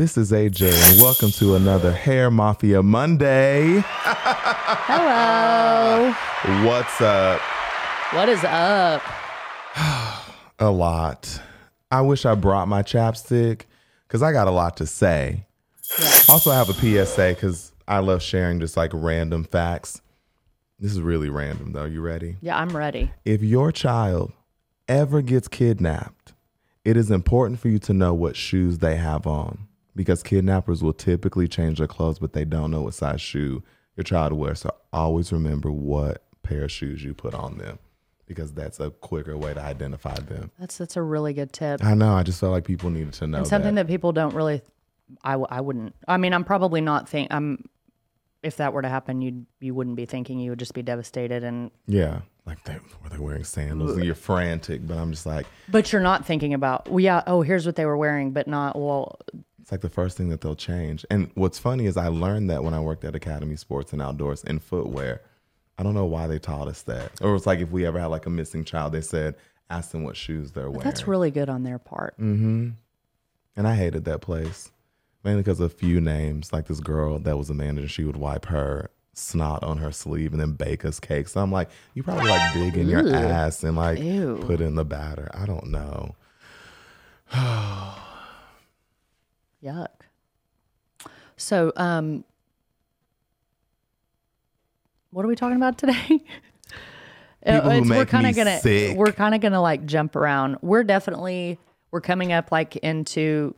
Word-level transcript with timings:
This 0.00 0.16
is 0.16 0.32
AJ, 0.32 0.92
and 0.92 0.98
welcome 0.98 1.30
to 1.32 1.56
another 1.56 1.92
Hair 1.92 2.30
Mafia 2.30 2.82
Monday. 2.82 3.84
Hello. 4.88 6.14
What's 6.66 7.02
up? 7.02 7.38
What 8.14 8.30
is 8.30 8.42
up? 8.44 9.02
A 10.58 10.70
lot. 10.70 11.42
I 11.90 12.00
wish 12.00 12.24
I 12.24 12.34
brought 12.34 12.66
my 12.66 12.82
chapstick 12.82 13.64
because 14.08 14.22
I 14.22 14.32
got 14.32 14.48
a 14.48 14.50
lot 14.50 14.78
to 14.78 14.86
say. 14.86 15.44
Also, 16.30 16.50
I 16.50 16.54
have 16.56 16.70
a 16.70 16.72
PSA 16.72 17.34
because 17.34 17.72
I 17.86 17.98
love 17.98 18.22
sharing 18.22 18.58
just 18.58 18.78
like 18.78 18.92
random 18.94 19.44
facts. 19.44 20.00
This 20.78 20.92
is 20.92 21.02
really 21.02 21.28
random, 21.28 21.72
though. 21.72 21.84
You 21.84 22.00
ready? 22.00 22.38
Yeah, 22.40 22.56
I'm 22.56 22.74
ready. 22.74 23.12
If 23.26 23.42
your 23.42 23.70
child 23.70 24.32
ever 24.88 25.20
gets 25.20 25.46
kidnapped, 25.46 26.32
it 26.86 26.96
is 26.96 27.10
important 27.10 27.60
for 27.60 27.68
you 27.68 27.78
to 27.80 27.92
know 27.92 28.14
what 28.14 28.34
shoes 28.34 28.78
they 28.78 28.96
have 28.96 29.26
on 29.26 29.66
because 29.94 30.22
kidnappers 30.22 30.82
will 30.82 30.92
typically 30.92 31.48
change 31.48 31.78
their 31.78 31.86
clothes, 31.86 32.18
but 32.18 32.32
they 32.32 32.44
don't 32.44 32.70
know 32.70 32.82
what 32.82 32.94
size 32.94 33.20
shoe 33.20 33.62
your 33.96 34.04
child 34.04 34.32
wears. 34.32 34.60
So 34.60 34.74
always 34.92 35.32
remember 35.32 35.70
what 35.70 36.24
pair 36.42 36.64
of 36.64 36.72
shoes 36.72 37.04
you 37.04 37.14
put 37.14 37.34
on 37.34 37.58
them 37.58 37.78
because 38.26 38.52
that's 38.52 38.78
a 38.78 38.90
quicker 38.90 39.36
way 39.36 39.52
to 39.52 39.60
identify 39.60 40.14
them. 40.14 40.52
That's 40.58 40.78
that's 40.78 40.96
a 40.96 41.02
really 41.02 41.32
good 41.32 41.52
tip. 41.52 41.84
I 41.84 41.94
know. 41.94 42.14
I 42.14 42.22
just 42.22 42.38
felt 42.38 42.52
like 42.52 42.64
people 42.64 42.88
needed 42.88 43.12
to 43.14 43.26
know 43.26 43.38
and 43.38 43.46
something 43.46 43.74
that. 43.74 43.88
people 43.88 44.12
don't 44.12 44.34
really 44.34 44.62
I, 45.24 45.32
w- 45.32 45.48
I 45.50 45.60
wouldn't 45.60 45.94
I 46.06 46.16
mean 46.16 46.32
I'm 46.32 46.44
probably 46.44 46.80
not 46.80 47.08
think 47.08 47.32
I'm 47.32 47.64
if 48.42 48.56
that 48.56 48.72
were 48.72 48.82
to 48.82 48.88
happen 48.88 49.20
you 49.20 49.46
you 49.58 49.74
wouldn't 49.74 49.96
be 49.96 50.06
thinking 50.06 50.38
you 50.38 50.50
would 50.50 50.60
just 50.60 50.74
be 50.74 50.82
devastated 50.82 51.42
and 51.42 51.72
yeah, 51.86 52.20
like 52.46 52.62
they 52.64 52.78
were 53.02 53.08
they 53.10 53.18
wearing 53.18 53.44
sandals 53.44 53.96
and 53.96 54.04
you're 54.04 54.14
frantic, 54.14 54.86
but 54.86 54.96
I'm 54.96 55.10
just 55.10 55.26
like 55.26 55.46
but 55.68 55.92
you're 55.92 56.00
not 56.00 56.24
thinking 56.24 56.54
about 56.54 56.88
well 56.88 57.00
yeah 57.00 57.22
oh 57.26 57.42
here's 57.42 57.66
what 57.66 57.74
they 57.74 57.84
were 57.84 57.96
wearing 57.96 58.30
but 58.30 58.46
not 58.46 58.76
well 58.76 59.18
It's 59.70 59.72
like 59.72 59.82
the 59.82 59.88
first 59.88 60.16
thing 60.16 60.30
that 60.30 60.40
they'll 60.40 60.56
change. 60.56 61.06
And 61.10 61.30
what's 61.34 61.60
funny 61.60 61.86
is 61.86 61.96
I 61.96 62.08
learned 62.08 62.50
that 62.50 62.64
when 62.64 62.74
I 62.74 62.80
worked 62.80 63.04
at 63.04 63.14
Academy 63.14 63.54
Sports 63.54 63.92
and 63.92 64.02
Outdoors 64.02 64.42
in 64.42 64.58
footwear. 64.58 65.22
I 65.78 65.84
don't 65.84 65.94
know 65.94 66.06
why 66.06 66.26
they 66.26 66.40
taught 66.40 66.66
us 66.66 66.82
that. 66.82 67.12
Or 67.22 67.36
it's 67.36 67.46
like 67.46 67.60
if 67.60 67.70
we 67.70 67.86
ever 67.86 68.00
had 68.00 68.06
like 68.06 68.26
a 68.26 68.30
missing 68.30 68.64
child, 68.64 68.92
they 68.92 69.00
said, 69.00 69.36
ask 69.70 69.92
them 69.92 70.02
what 70.02 70.16
shoes 70.16 70.50
they're 70.50 70.68
wearing. 70.68 70.82
that's 70.82 71.06
really 71.06 71.30
good 71.30 71.48
on 71.48 71.62
their 71.62 71.78
part. 71.78 72.18
Mm-hmm. 72.18 72.70
And 73.54 73.68
I 73.68 73.76
hated 73.76 74.06
that 74.06 74.22
place. 74.22 74.72
Mainly 75.22 75.42
because 75.42 75.60
of 75.60 75.70
a 75.70 75.74
few 75.76 76.00
names. 76.00 76.52
Like 76.52 76.66
this 76.66 76.80
girl 76.80 77.20
that 77.20 77.38
was 77.38 77.48
a 77.48 77.54
manager, 77.54 77.86
she 77.86 78.02
would 78.02 78.16
wipe 78.16 78.46
her 78.46 78.90
snot 79.12 79.62
on 79.62 79.78
her 79.78 79.92
sleeve 79.92 80.32
and 80.32 80.40
then 80.40 80.54
bake 80.54 80.84
us 80.84 80.98
cakes. 80.98 81.30
So 81.34 81.42
I'm 81.42 81.52
like, 81.52 81.70
you 81.94 82.02
probably 82.02 82.28
like 82.28 82.54
dig 82.54 82.76
in 82.76 82.88
your 82.88 83.08
ass 83.14 83.62
and 83.62 83.76
like 83.76 84.00
Ew. 84.00 84.42
put 84.44 84.60
in 84.60 84.74
the 84.74 84.84
batter. 84.84 85.30
I 85.32 85.46
don't 85.46 85.68
know. 85.68 86.16
Yuck. 89.64 89.88
So, 91.36 91.72
um, 91.76 92.24
what 95.10 95.24
are 95.24 95.28
we 95.28 95.36
talking 95.36 95.56
about 95.56 95.78
today? 95.78 95.94
Who 97.46 97.88
we're 97.88 98.04
kind 98.04 98.26
of 98.26 98.36
gonna 98.36 98.60
sick. 98.60 98.96
we're 98.96 99.12
kind 99.12 99.34
of 99.34 99.40
gonna 99.40 99.62
like 99.62 99.86
jump 99.86 100.14
around. 100.14 100.58
We're 100.60 100.84
definitely 100.84 101.58
we're 101.90 102.02
coming 102.02 102.32
up 102.32 102.52
like 102.52 102.76
into 102.76 103.54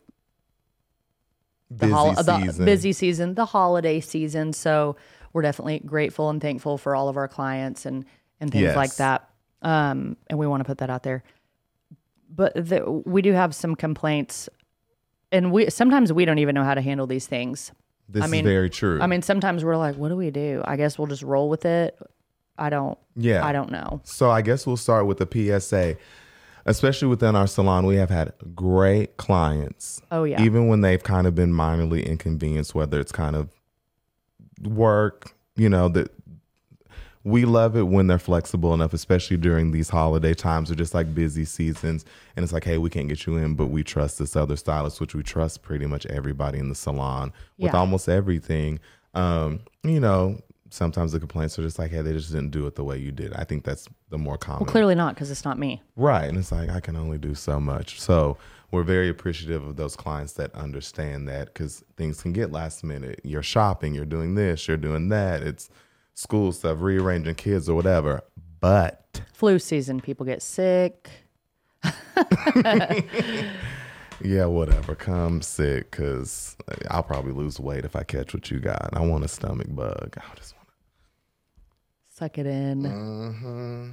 the, 1.71 1.87
Busy 1.87 1.93
hol- 1.93 2.15
the 2.15 2.41
season. 2.41 2.65
busy 2.65 2.93
season, 2.93 3.35
the 3.35 3.47
holiday 3.47 3.99
season. 4.01 4.53
So 4.53 4.97
we're 5.33 5.43
definitely 5.43 5.81
grateful 5.81 6.31
and 6.31 6.41
thankful 6.41 6.79
for 6.79 6.95
all 6.95 7.09
of 7.09 7.17
our 7.17 7.27
clients 7.29 7.85
and 7.87 8.05
and 8.41 8.51
things 8.53 8.77
like 8.77 8.95
that. 8.97 9.29
Um, 9.63 10.17
and 10.29 10.39
we 10.39 10.47
want 10.47 10.61
to 10.61 10.65
put 10.65 10.79
that 10.79 10.91
out 10.91 11.03
there. 11.03 11.23
But 12.35 12.55
the, 12.55 12.89
we 13.05 13.21
do 13.21 13.33
have 13.33 13.55
some 13.55 13.75
complaints, 13.75 14.49
and 15.33 15.51
we 15.51 15.71
sometimes 15.71 16.13
we 16.13 16.25
don't 16.25 16.39
even 16.39 16.55
know 16.55 16.65
how 16.65 16.75
to 16.75 16.81
handle 16.83 17.07
these 17.07 17.27
things. 17.27 17.73
This 18.09 18.23
I 18.23 18.27
mean- 18.27 18.45
is 18.45 18.51
very 18.51 18.71
true. 18.71 19.01
I 19.01 19.07
mean, 19.07 19.23
sometimes 19.23 19.65
we're 19.65 19.77
like, 19.77 19.97
"What 19.97 20.09
do 20.11 20.17
we 20.17 20.31
do?" 20.31 20.63
I 20.65 20.77
guess 20.77 20.99
we'll 20.99 21.09
just 21.09 21.23
roll 21.23 21.49
with 21.49 21.65
it. 21.65 21.99
I 22.59 22.69
don't. 22.71 22.99
yeah. 23.17 23.45
I 23.45 23.53
don't 23.53 23.71
know. 23.73 24.03
So 24.05 24.31
I 24.31 24.43
guess 24.43 24.67
we'll 24.67 24.77
start 24.77 25.07
with 25.07 25.19
the 25.19 25.27
PSA. 25.27 25.97
Especially 26.65 27.09
within 27.09 27.35
our 27.35 27.49
salon, 27.49 27.87
we 27.87 27.97
have 27.97 28.11
had 28.11 28.35
great 28.55 29.17
clients. 29.17 30.01
Oh, 30.13 30.23
yeah. 30.23 30.41
Even 30.41 30.69
when 30.69 30.81
they've 30.83 31.03
kind 31.03 31.27
of 31.27 31.35
been 31.35 31.53
minorly 31.53 32.07
inconvenienced, 32.07 32.73
whether 32.73 33.01
it's 33.01 33.11
kind 33.11 33.35
of 33.35 33.49
work, 34.63 35.33
you 35.57 35.69
know, 35.69 35.89
that 35.89 36.13
we 37.25 37.45
love 37.45 37.77
it 37.77 37.83
when 37.87 38.07
they're 38.09 38.19
flexible 38.19 38.75
enough, 38.75 38.93
especially 38.93 39.37
during 39.37 39.71
these 39.71 39.89
holiday 39.89 40.35
times 40.35 40.71
or 40.71 40.75
just 40.75 40.93
like 40.95 41.15
busy 41.15 41.45
seasons. 41.45 42.05
And 42.37 42.43
it's 42.43 42.53
like, 42.53 42.65
hey, 42.65 42.79
we 42.79 42.91
can't 42.91 43.09
get 43.09 43.27
you 43.27 43.37
in, 43.37 43.55
but 43.55 43.67
we 43.69 43.85
trust 43.85 44.19
this 44.19 44.35
other 44.35 44.57
stylist, 44.57 45.01
which 45.01 45.15
we 45.15 45.23
trust 45.23 45.63
pretty 45.63 45.87
much 45.87 46.05
everybody 46.07 46.59
in 46.59 46.69
the 46.69 46.75
salon 46.75 47.33
with 47.59 47.73
Yeah. 47.73 47.79
almost 47.79 48.09
everything. 48.09 48.81
Um, 49.15 49.61
you 49.85 50.01
know, 50.01 50.41
sometimes 50.71 51.13
the 51.13 51.21
complaints 51.21 51.59
are 51.59 51.63
just 51.63 51.79
like, 51.79 51.91
hey, 51.91 52.03
they 52.03 52.13
just 52.13 52.33
didn't 52.33 52.51
do 52.51 52.67
it 52.67 52.75
the 52.75 52.83
way 52.85 52.99
you 52.99 53.13
did. 53.13 53.33
I 53.35 53.45
think 53.45 53.63
that's 53.65 53.89
the 54.11 54.19
more 54.19 54.39
common. 54.39 54.65
Well, 54.65 54.73
clearly 54.73 54.95
not 54.95 55.15
because 55.15 55.31
it's 55.31 55.45
not 55.45 55.59
me. 55.59 55.81
Right. 55.97 56.25
And 56.25 56.39
it's 56.39 56.51
like, 56.51 56.71
I 56.71 56.81
can 56.81 56.97
only 56.97 57.19
do 57.19 57.35
so 57.35 57.61
much. 57.61 58.01
So 58.01 58.37
we're 58.71 58.83
very 58.83 59.11
appreciative 59.11 59.65
of 59.67 59.77
those 59.77 59.95
clients 59.97 60.33
that 60.35 60.53
understand 60.55 61.29
that 61.29 61.49
because 61.53 61.85
things 61.99 62.23
can 62.23 62.33
get 62.33 62.51
last 62.51 62.83
minute. 62.83 63.21
You're 63.23 63.43
shopping, 63.43 63.95
you're 63.95 64.07
doing 64.07 64.35
this, 64.35 64.67
you're 64.67 64.79
doing 64.79 65.11
that. 65.11 65.43
It's 65.43 65.69
school 66.15 66.53
stuff, 66.53 66.79
rearranging 66.81 67.35
kids 67.35 67.69
or 67.69 67.75
whatever. 67.75 68.23
But 68.61 69.21
Flu 69.33 69.59
season, 69.59 70.01
people 70.01 70.25
get 70.25 70.43
sick. 70.43 71.11
yeah, 74.23 74.45
whatever. 74.47 74.95
Come 74.95 75.43
sick 75.43 75.91
because 75.91 76.57
I'll 76.91 77.03
probably 77.03 77.33
lose 77.33 77.59
weight 77.59 77.85
if 77.85 77.97
I 77.97 78.05
catch 78.05 78.35
what 78.35 78.51
you 78.51 78.61
got. 78.61 78.91
I 78.93 79.01
want 79.01 79.25
a 79.25 79.29
stomach 79.29 79.67
bug. 79.71 80.17
I 80.17 80.35
just 80.37 80.55
want 80.55 80.69
to 80.69 80.75
Suck 82.09 82.39
it 82.39 82.47
in. 82.47 82.83
Mm-hmm. 82.83 83.91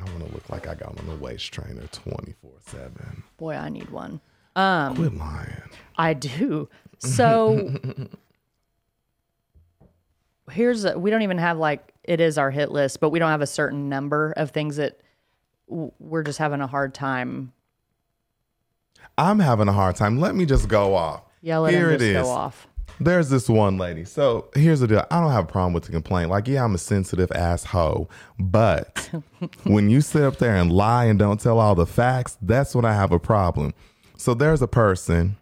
I 0.00 0.04
want 0.04 0.26
to 0.26 0.32
look 0.32 0.48
like 0.48 0.66
I 0.66 0.74
got 0.74 0.98
on 0.98 1.06
a 1.10 1.16
waist 1.16 1.52
trainer 1.52 1.86
24 1.92 2.50
7. 2.60 3.22
Boy, 3.36 3.54
I 3.54 3.68
need 3.68 3.90
one. 3.90 4.20
Um, 4.56 4.96
Quit 4.96 5.14
lying. 5.16 5.62
I 5.96 6.14
do. 6.14 6.68
So 6.98 7.74
here's 10.50 10.84
a, 10.84 10.98
we 10.98 11.10
don't 11.10 11.22
even 11.22 11.38
have 11.38 11.58
like 11.58 11.92
it 12.04 12.20
is 12.20 12.38
our 12.38 12.50
hit 12.50 12.70
list, 12.70 13.00
but 13.00 13.10
we 13.10 13.18
don't 13.18 13.30
have 13.30 13.42
a 13.42 13.46
certain 13.46 13.88
number 13.88 14.32
of 14.36 14.50
things 14.50 14.76
that 14.76 15.00
w- 15.68 15.92
we're 15.98 16.22
just 16.22 16.38
having 16.38 16.60
a 16.60 16.66
hard 16.66 16.94
time. 16.94 17.52
I'm 19.18 19.38
having 19.38 19.68
a 19.68 19.72
hard 19.72 19.96
time. 19.96 20.18
Let 20.20 20.34
me 20.34 20.46
just 20.46 20.68
go 20.68 20.94
off. 20.94 21.22
Yeah, 21.42 21.58
let 21.58 21.74
Here 21.74 21.90
it 21.90 21.98
just 21.98 22.04
is. 22.04 22.22
go 22.22 22.28
off. 22.28 22.66
There's 23.00 23.30
this 23.30 23.48
one 23.48 23.78
lady. 23.78 24.04
So 24.04 24.48
here's 24.54 24.80
the 24.80 24.86
deal. 24.86 25.04
I 25.10 25.20
don't 25.20 25.32
have 25.32 25.44
a 25.44 25.48
problem 25.48 25.72
with 25.72 25.84
the 25.84 25.92
complaint. 25.92 26.30
Like, 26.30 26.46
yeah, 26.46 26.64
I'm 26.64 26.74
a 26.74 26.78
sensitive 26.78 27.32
asshole. 27.32 28.10
But 28.38 29.10
when 29.64 29.90
you 29.90 30.00
sit 30.00 30.22
up 30.22 30.38
there 30.38 30.54
and 30.54 30.70
lie 30.70 31.06
and 31.06 31.18
don't 31.18 31.40
tell 31.40 31.58
all 31.58 31.74
the 31.74 31.86
facts, 31.86 32.36
that's 32.40 32.74
when 32.74 32.84
I 32.84 32.92
have 32.94 33.10
a 33.12 33.18
problem. 33.18 33.74
So 34.16 34.34
there's 34.34 34.62
a 34.62 34.68
person, 34.68 35.36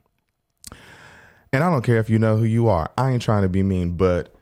and 1.53 1.63
I 1.63 1.71
don't 1.71 1.83
care 1.83 1.99
if 1.99 2.09
you 2.09 2.19
know 2.19 2.37
who 2.39 2.45
you 2.45 2.69
are. 2.69 2.91
I 2.97 3.11
ain't 3.11 3.23
trying 3.23 3.43
to 3.43 3.49
be 3.49 3.63
mean, 3.63 3.97
but 3.97 4.35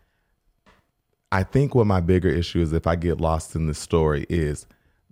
I 1.31 1.43
think 1.43 1.75
what 1.75 1.87
my 1.87 2.01
bigger 2.01 2.29
issue 2.29 2.61
is 2.61 2.73
if 2.73 2.87
I 2.87 2.97
get 2.97 3.21
lost 3.21 3.55
in 3.55 3.67
this 3.67 3.79
story 3.79 4.25
is 4.29 4.67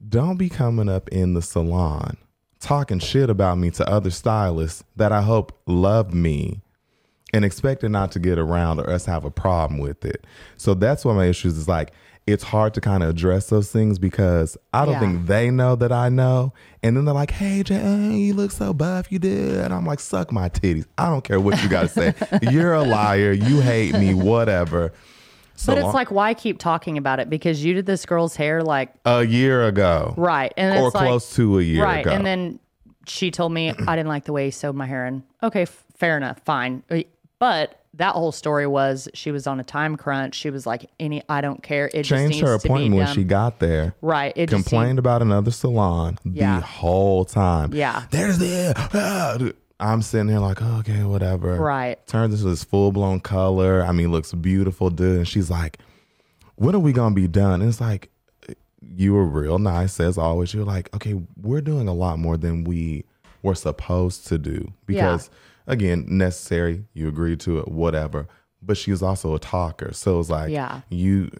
don't 0.09 0.37
be 0.37 0.49
coming 0.49 0.89
up 0.89 1.09
in 1.09 1.35
the 1.35 1.43
salon 1.43 2.17
talking 2.59 2.99
shit 2.99 3.29
about 3.31 3.59
me 3.59 3.71
to 3.71 3.89
other 3.89 4.11
stylists 4.11 4.83
that 4.97 5.13
I 5.13 5.21
hope 5.23 5.59
love 5.67 6.13
me 6.15 6.63
and 7.35 7.45
expecting 7.45 7.93
not 7.93 8.13
to 8.13 8.19
get 8.19 8.39
around 8.39 8.81
or 8.81 8.89
us 8.89 9.05
have 9.05 9.25
a 9.25 9.31
problem 9.31 9.79
with 9.79 10.05
it. 10.05 10.27
So 10.57 10.73
that's 10.75 11.05
one 11.05 11.17
of 11.17 11.19
my 11.19 11.27
issues 11.27 11.59
is 11.59 11.69
like 11.69 11.93
it's 12.27 12.43
hard 12.43 12.73
to 12.75 12.81
kind 12.81 13.03
of 13.05 13.11
address 13.11 13.51
those 13.51 13.71
things 13.71 13.99
because 13.99 14.57
I 14.73 14.85
don't 14.85 14.95
Yeah. 14.95 15.01
think 15.01 15.27
they 15.27 15.51
know 15.51 15.77
that 15.77 15.93
I 15.93 16.09
know. 16.09 16.53
And 16.83 16.97
then 16.97 17.05
they're 17.05 17.15
like, 17.15 17.31
hey, 17.31 17.63
Jay, 17.63 18.15
you 18.17 18.35
look 18.35 18.51
so 18.51 18.73
buff, 18.73 19.13
you 19.13 19.19
did. 19.19 19.59
And 19.61 19.73
I'm 19.73 19.85
like, 19.87 20.01
suck 20.01 20.33
my 20.33 20.49
titties. 20.49 20.87
I 20.99 21.09
don't 21.09 21.23
care 21.23 21.39
what 21.39 21.63
you 21.63 21.69
got 21.69 21.83
to 21.83 21.89
say. 21.89 22.15
You're 22.51 22.73
a 22.73 22.83
liar. 22.83 23.33
You 23.33 23.61
hate 23.61 23.95
me, 23.95 24.13
whatever. 24.15 24.93
So 25.57 25.73
But 25.73 25.79
it's 25.79 25.85
long- 25.87 25.95
like, 25.95 26.11
why 26.11 26.35
keep 26.35 26.59
talking 26.59 26.99
about 26.99 27.19
it? 27.19 27.29
Because 27.31 27.65
you 27.65 27.75
did 27.75 27.87
this 27.87 28.05
girl's 28.07 28.37
hair 28.37 28.63
like 28.63 28.93
a 29.05 29.25
year 29.25 29.65
ago. 29.67 30.15
right, 30.17 30.53
and 30.57 30.79
Or 30.79 30.87
it's 30.89 30.95
like, 30.95 31.07
close 31.07 31.35
to 31.37 31.59
a 31.59 31.63
year 31.63 31.83
right, 31.83 32.05
ago. 32.07 32.11
and 32.15 32.25
then 32.27 32.59
she 33.07 33.31
told 33.31 33.53
me 33.53 33.71
I 33.71 33.97
didn't 33.97 34.09
like 34.09 34.25
the 34.25 34.33
way 34.33 34.47
he 34.47 34.51
sewed 34.51 34.75
my 34.77 34.87
hair, 34.87 35.05
and 35.07 35.23
okay, 35.43 35.63
f- 35.63 35.85
fair 35.97 36.17
enough, 36.17 36.41
fine. 36.45 36.83
Uh, 36.91 37.01
But 37.39 37.81
that 37.95 38.13
whole 38.15 38.33
story 38.33 38.67
was 38.67 39.09
she 39.15 39.31
was 39.31 39.47
on 39.47 39.59
a 39.61 39.65
time 39.65 39.97
crunch. 39.97 40.35
She 40.35 40.51
was 40.51 40.67
like, 40.67 40.91
"Any, 41.01 41.23
I 41.29 41.41
don't 41.41 41.63
care. 41.63 41.91
It 41.95 42.03
Changed 42.05 42.41
her 42.41 42.55
appointment 42.55 42.95
when 42.95 43.15
she 43.15 43.25
got 43.25 43.59
there. 43.59 43.95
right. 44.03 44.33
It 44.37 44.51
just 44.51 44.65
complained 44.69 44.99
about 44.99 45.23
another 45.23 45.51
salon 45.51 46.19
Yeah. 46.25 46.57
the 46.61 46.67
whole 46.67 47.25
time. 47.25 47.73
Yeah. 47.73 48.03
There's 48.11 48.39
the 48.39 48.75
ah, 48.95 49.39
I'm 49.79 50.01
sitting 50.03 50.27
there 50.29 50.41
like, 50.41 50.63
okay, 50.63 51.05
whatever. 51.05 51.57
Right. 51.57 52.05
Turns 52.07 52.35
into 52.35 52.47
this 52.49 52.65
full 52.65 52.93
blown 52.93 53.21
color. 53.21 53.83
I 53.85 53.93
mean, 53.93 54.11
looks 54.11 54.33
beautiful, 54.33 54.89
dude. 54.91 55.19
And 55.19 55.29
she's 55.29 55.51
like, 55.51 55.79
when 56.57 56.75
are 56.75 56.79
we 56.81 56.93
gonna 56.93 57.15
be 57.15 57.29
done? 57.29 57.61
And 57.61 57.69
it's 57.69 57.81
like, 57.81 58.11
you 58.81 59.13
were 59.15 59.25
real 59.27 59.59
nice 59.59 60.01
as 60.01 60.17
always. 60.17 60.55
You're 60.55 60.65
like, 60.65 60.95
okay, 60.95 61.21
we're 61.41 61.61
doing 61.61 61.89
a 61.89 61.93
lot 61.95 62.19
more 62.19 62.37
than 62.37 62.65
we 62.65 63.05
were 63.43 63.55
supposed 63.55 64.27
to 64.29 64.39
do 64.39 64.73
because 64.87 65.29
again, 65.67 66.05
necessary. 66.09 66.85
You 66.95 67.09
agreed 67.09 67.41
to 67.41 67.59
it, 67.59 67.69
whatever. 67.69 68.29
But 68.63 68.77
she 68.79 68.91
was 68.91 69.03
also 69.03 69.35
a 69.35 69.39
talker. 69.39 69.93
So 69.93 70.19
it's 70.19 70.31
like, 70.31 70.51
Yeah. 70.51 70.81
you 70.89 71.31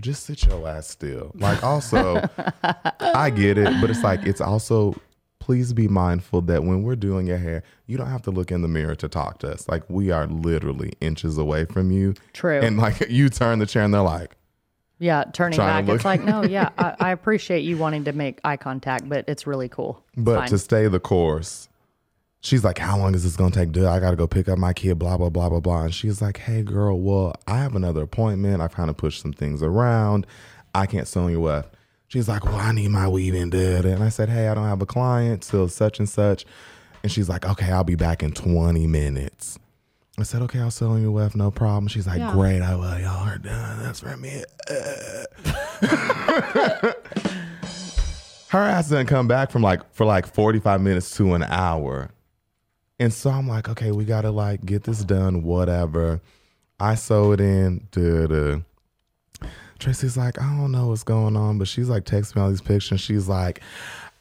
just 0.00 0.24
sit 0.24 0.44
your 0.44 0.66
ass 0.68 0.88
still. 0.88 1.30
Like, 1.34 1.62
also, 1.62 2.28
I 3.00 3.30
get 3.30 3.56
it, 3.58 3.80
but 3.80 3.88
it's 3.90 4.02
like, 4.02 4.24
it's 4.26 4.40
also, 4.40 4.94
please 5.44 5.74
be 5.74 5.86
mindful 5.86 6.40
that 6.40 6.64
when 6.64 6.82
we're 6.82 6.96
doing 6.96 7.26
your 7.26 7.36
hair, 7.36 7.62
you 7.86 7.98
don't 7.98 8.06
have 8.08 8.22
to 8.22 8.30
look 8.30 8.50
in 8.50 8.62
the 8.62 8.68
mirror 8.68 8.94
to 8.94 9.06
talk 9.10 9.40
to 9.40 9.52
us. 9.52 9.68
Like, 9.68 9.82
we 9.90 10.10
are 10.10 10.26
literally 10.26 10.94
inches 11.02 11.36
away 11.36 11.66
from 11.66 11.90
you. 11.90 12.14
True. 12.32 12.60
And 12.62 12.78
like, 12.78 12.98
you 13.10 13.28
turn 13.28 13.58
the 13.58 13.66
chair 13.66 13.82
and 13.82 13.92
they're 13.92 14.00
like, 14.00 14.36
Yeah, 14.98 15.24
turning 15.34 15.58
back, 15.58 15.86
it's 15.86 16.02
like, 16.06 16.22
no, 16.24 16.42
yeah, 16.58 16.70
I, 16.78 16.94
I 16.98 17.10
appreciate 17.10 17.60
you 17.60 17.76
wanting 17.76 18.04
to 18.04 18.12
make 18.14 18.40
eye 18.42 18.56
contact, 18.56 19.06
but 19.06 19.26
it's 19.28 19.46
really 19.46 19.68
cool. 19.68 20.02
It's 20.14 20.22
But 20.22 20.38
fine. 20.38 20.48
to 20.48 20.58
stay 20.58 20.88
the 20.88 20.98
course, 20.98 21.68
she's 22.40 22.64
like, 22.64 22.78
How 22.78 22.96
long 22.96 23.14
is 23.14 23.22
this 23.22 23.36
gonna 23.36 23.50
take? 23.50 23.70
Dude, 23.70 23.84
I 23.84 24.00
gotta 24.00 24.16
go 24.16 24.26
pick 24.26 24.48
up 24.48 24.56
my 24.56 24.72
kid, 24.72 24.98
blah, 24.98 25.18
blah, 25.18 25.28
blah, 25.28 25.50
blah, 25.50 25.60
blah. 25.60 25.82
And 25.82 25.94
she's 25.94 26.22
like, 26.22 26.38
Hey 26.38 26.62
girl, 26.62 26.98
well, 26.98 27.34
I 27.46 27.58
have 27.58 27.76
another 27.76 28.00
appointment. 28.04 28.62
I've 28.62 28.72
kind 28.74 28.88
of 28.88 28.96
pushed 28.96 29.20
some 29.20 29.34
things 29.34 29.62
around. 29.62 30.26
I 30.74 30.86
can't 30.86 31.06
sell 31.06 31.28
your 31.28 31.40
weave. 31.40 31.64
She's 32.08 32.28
like, 32.28 32.44
Well, 32.44 32.56
I 32.56 32.72
need 32.72 32.88
my 32.88 33.08
weave 33.08 33.34
in, 33.34 33.50
dude. 33.50 33.84
And 33.84 34.02
I 34.02 34.08
said, 34.08 34.28
Hey, 34.28 34.48
I 34.48 34.54
don't 34.54 34.68
have 34.68 34.82
a 34.82 34.86
client 34.86 35.42
till 35.42 35.68
such 35.68 35.98
and 35.98 36.08
such. 36.08 36.44
And 37.02 37.10
she's 37.10 37.28
like, 37.28 37.46
Okay, 37.46 37.70
I'll 37.70 37.84
be 37.84 37.96
back 37.96 38.22
in 38.22 38.32
20 38.32 38.86
minutes. 38.86 39.58
I 40.18 40.22
said, 40.22 40.42
Okay, 40.42 40.60
I'll 40.60 40.70
sell 40.70 40.98
your 40.98 41.10
weave, 41.10 41.34
no 41.34 41.50
problem. 41.50 41.88
She's 41.88 42.06
like, 42.06 42.18
Yeah. 42.18 42.32
Great, 42.32 42.62
I 42.62 42.76
will. 42.76 42.98
Y'all 43.00 43.28
are 43.28 43.38
done. 43.38 43.82
That's 43.82 44.00
for 44.00 44.16
me. 44.16 44.44
her 48.54 48.62
ass 48.62 48.88
didn't 48.88 49.08
come 49.08 49.26
back 49.26 49.50
from 49.50 49.62
like 49.62 49.80
for 49.92 50.06
like 50.06 50.32
45 50.32 50.80
minutes 50.80 51.16
to 51.16 51.34
an 51.34 51.42
hour 51.42 52.10
and 53.00 53.12
so 53.12 53.30
i'm 53.30 53.48
like 53.48 53.68
okay 53.68 53.90
we 53.90 54.04
gotta 54.04 54.30
like 54.30 54.64
get 54.64 54.84
this 54.84 55.04
done 55.04 55.42
whatever 55.42 56.20
i 56.78 56.94
sew 56.94 57.32
it 57.32 57.40
in 57.40 57.88
duh, 57.90 58.28
duh. 58.28 58.60
Tracy's 59.84 60.16
like 60.16 60.40
i 60.40 60.56
don't 60.56 60.72
know 60.72 60.88
what's 60.88 61.02
going 61.02 61.36
on 61.36 61.58
but 61.58 61.68
she's 61.68 61.88
like 61.88 62.04
texting 62.04 62.36
me 62.36 62.42
all 62.42 62.48
these 62.48 62.60
pictures 62.60 63.00
she's 63.00 63.28
like 63.28 63.60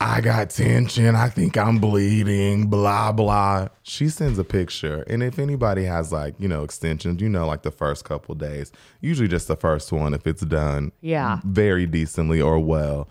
i 0.01 0.19
got 0.19 0.49
tension 0.49 1.15
i 1.15 1.29
think 1.29 1.57
i'm 1.57 1.79
bleeding 1.79 2.67
blah 2.67 3.11
blah 3.11 3.67
she 3.83 4.09
sends 4.09 4.37
a 4.37 4.43
picture 4.43 5.03
and 5.07 5.23
if 5.23 5.39
anybody 5.39 5.83
has 5.85 6.11
like 6.11 6.35
you 6.39 6.47
know 6.47 6.63
extensions 6.63 7.21
you 7.21 7.29
know 7.29 7.47
like 7.47 7.61
the 7.61 7.71
first 7.71 8.03
couple 8.03 8.35
days 8.35 8.71
usually 9.01 9.27
just 9.27 9.47
the 9.47 9.55
first 9.55 9.91
one 9.91 10.13
if 10.13 10.27
it's 10.27 10.43
done 10.43 10.91
Yeah. 11.01 11.39
very 11.45 11.85
decently 11.85 12.41
or 12.41 12.59
well. 12.59 13.07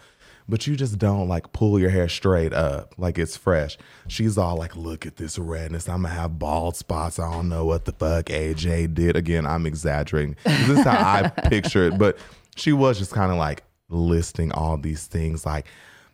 But 0.49 0.67
you 0.67 0.75
just 0.77 0.99
don't 0.99 1.29
like 1.29 1.53
pull 1.53 1.79
your 1.79 1.89
hair 1.91 2.09
straight 2.09 2.53
up 2.53 2.95
like 2.99 3.17
it's 3.17 3.37
fresh. 3.37 3.79
She's 4.09 4.37
all 4.37 4.57
like, 4.57 4.75
look 4.75 5.07
at 5.07 5.17
this 5.17 5.39
redness. 5.39 5.89
I'm 5.89 6.03
gonna 6.03 6.13
have 6.15 6.37
bald 6.39 6.75
spots. 6.77 7.21
I 7.21 7.31
don't 7.33 7.49
know 7.49 7.65
what 7.65 7.85
the 7.85 7.93
fuck 7.93 8.25
AJ 8.27 8.93
did. 8.93 9.17
Again, 9.17 9.47
I'm 9.47 9.67
exaggerating. 9.67 10.35
This 10.45 10.81
is 10.81 10.85
how 10.85 10.99
I 10.99 11.29
picture 11.49 11.85
it. 11.87 11.97
But 11.97 12.19
she 12.57 12.73
was 12.73 12.99
just 12.99 13.13
kind 13.13 13.31
of 13.33 13.39
like 13.39 13.63
listing 13.89 14.53
all 14.53 14.77
these 14.77 15.07
things 15.07 15.45
like, 15.47 15.67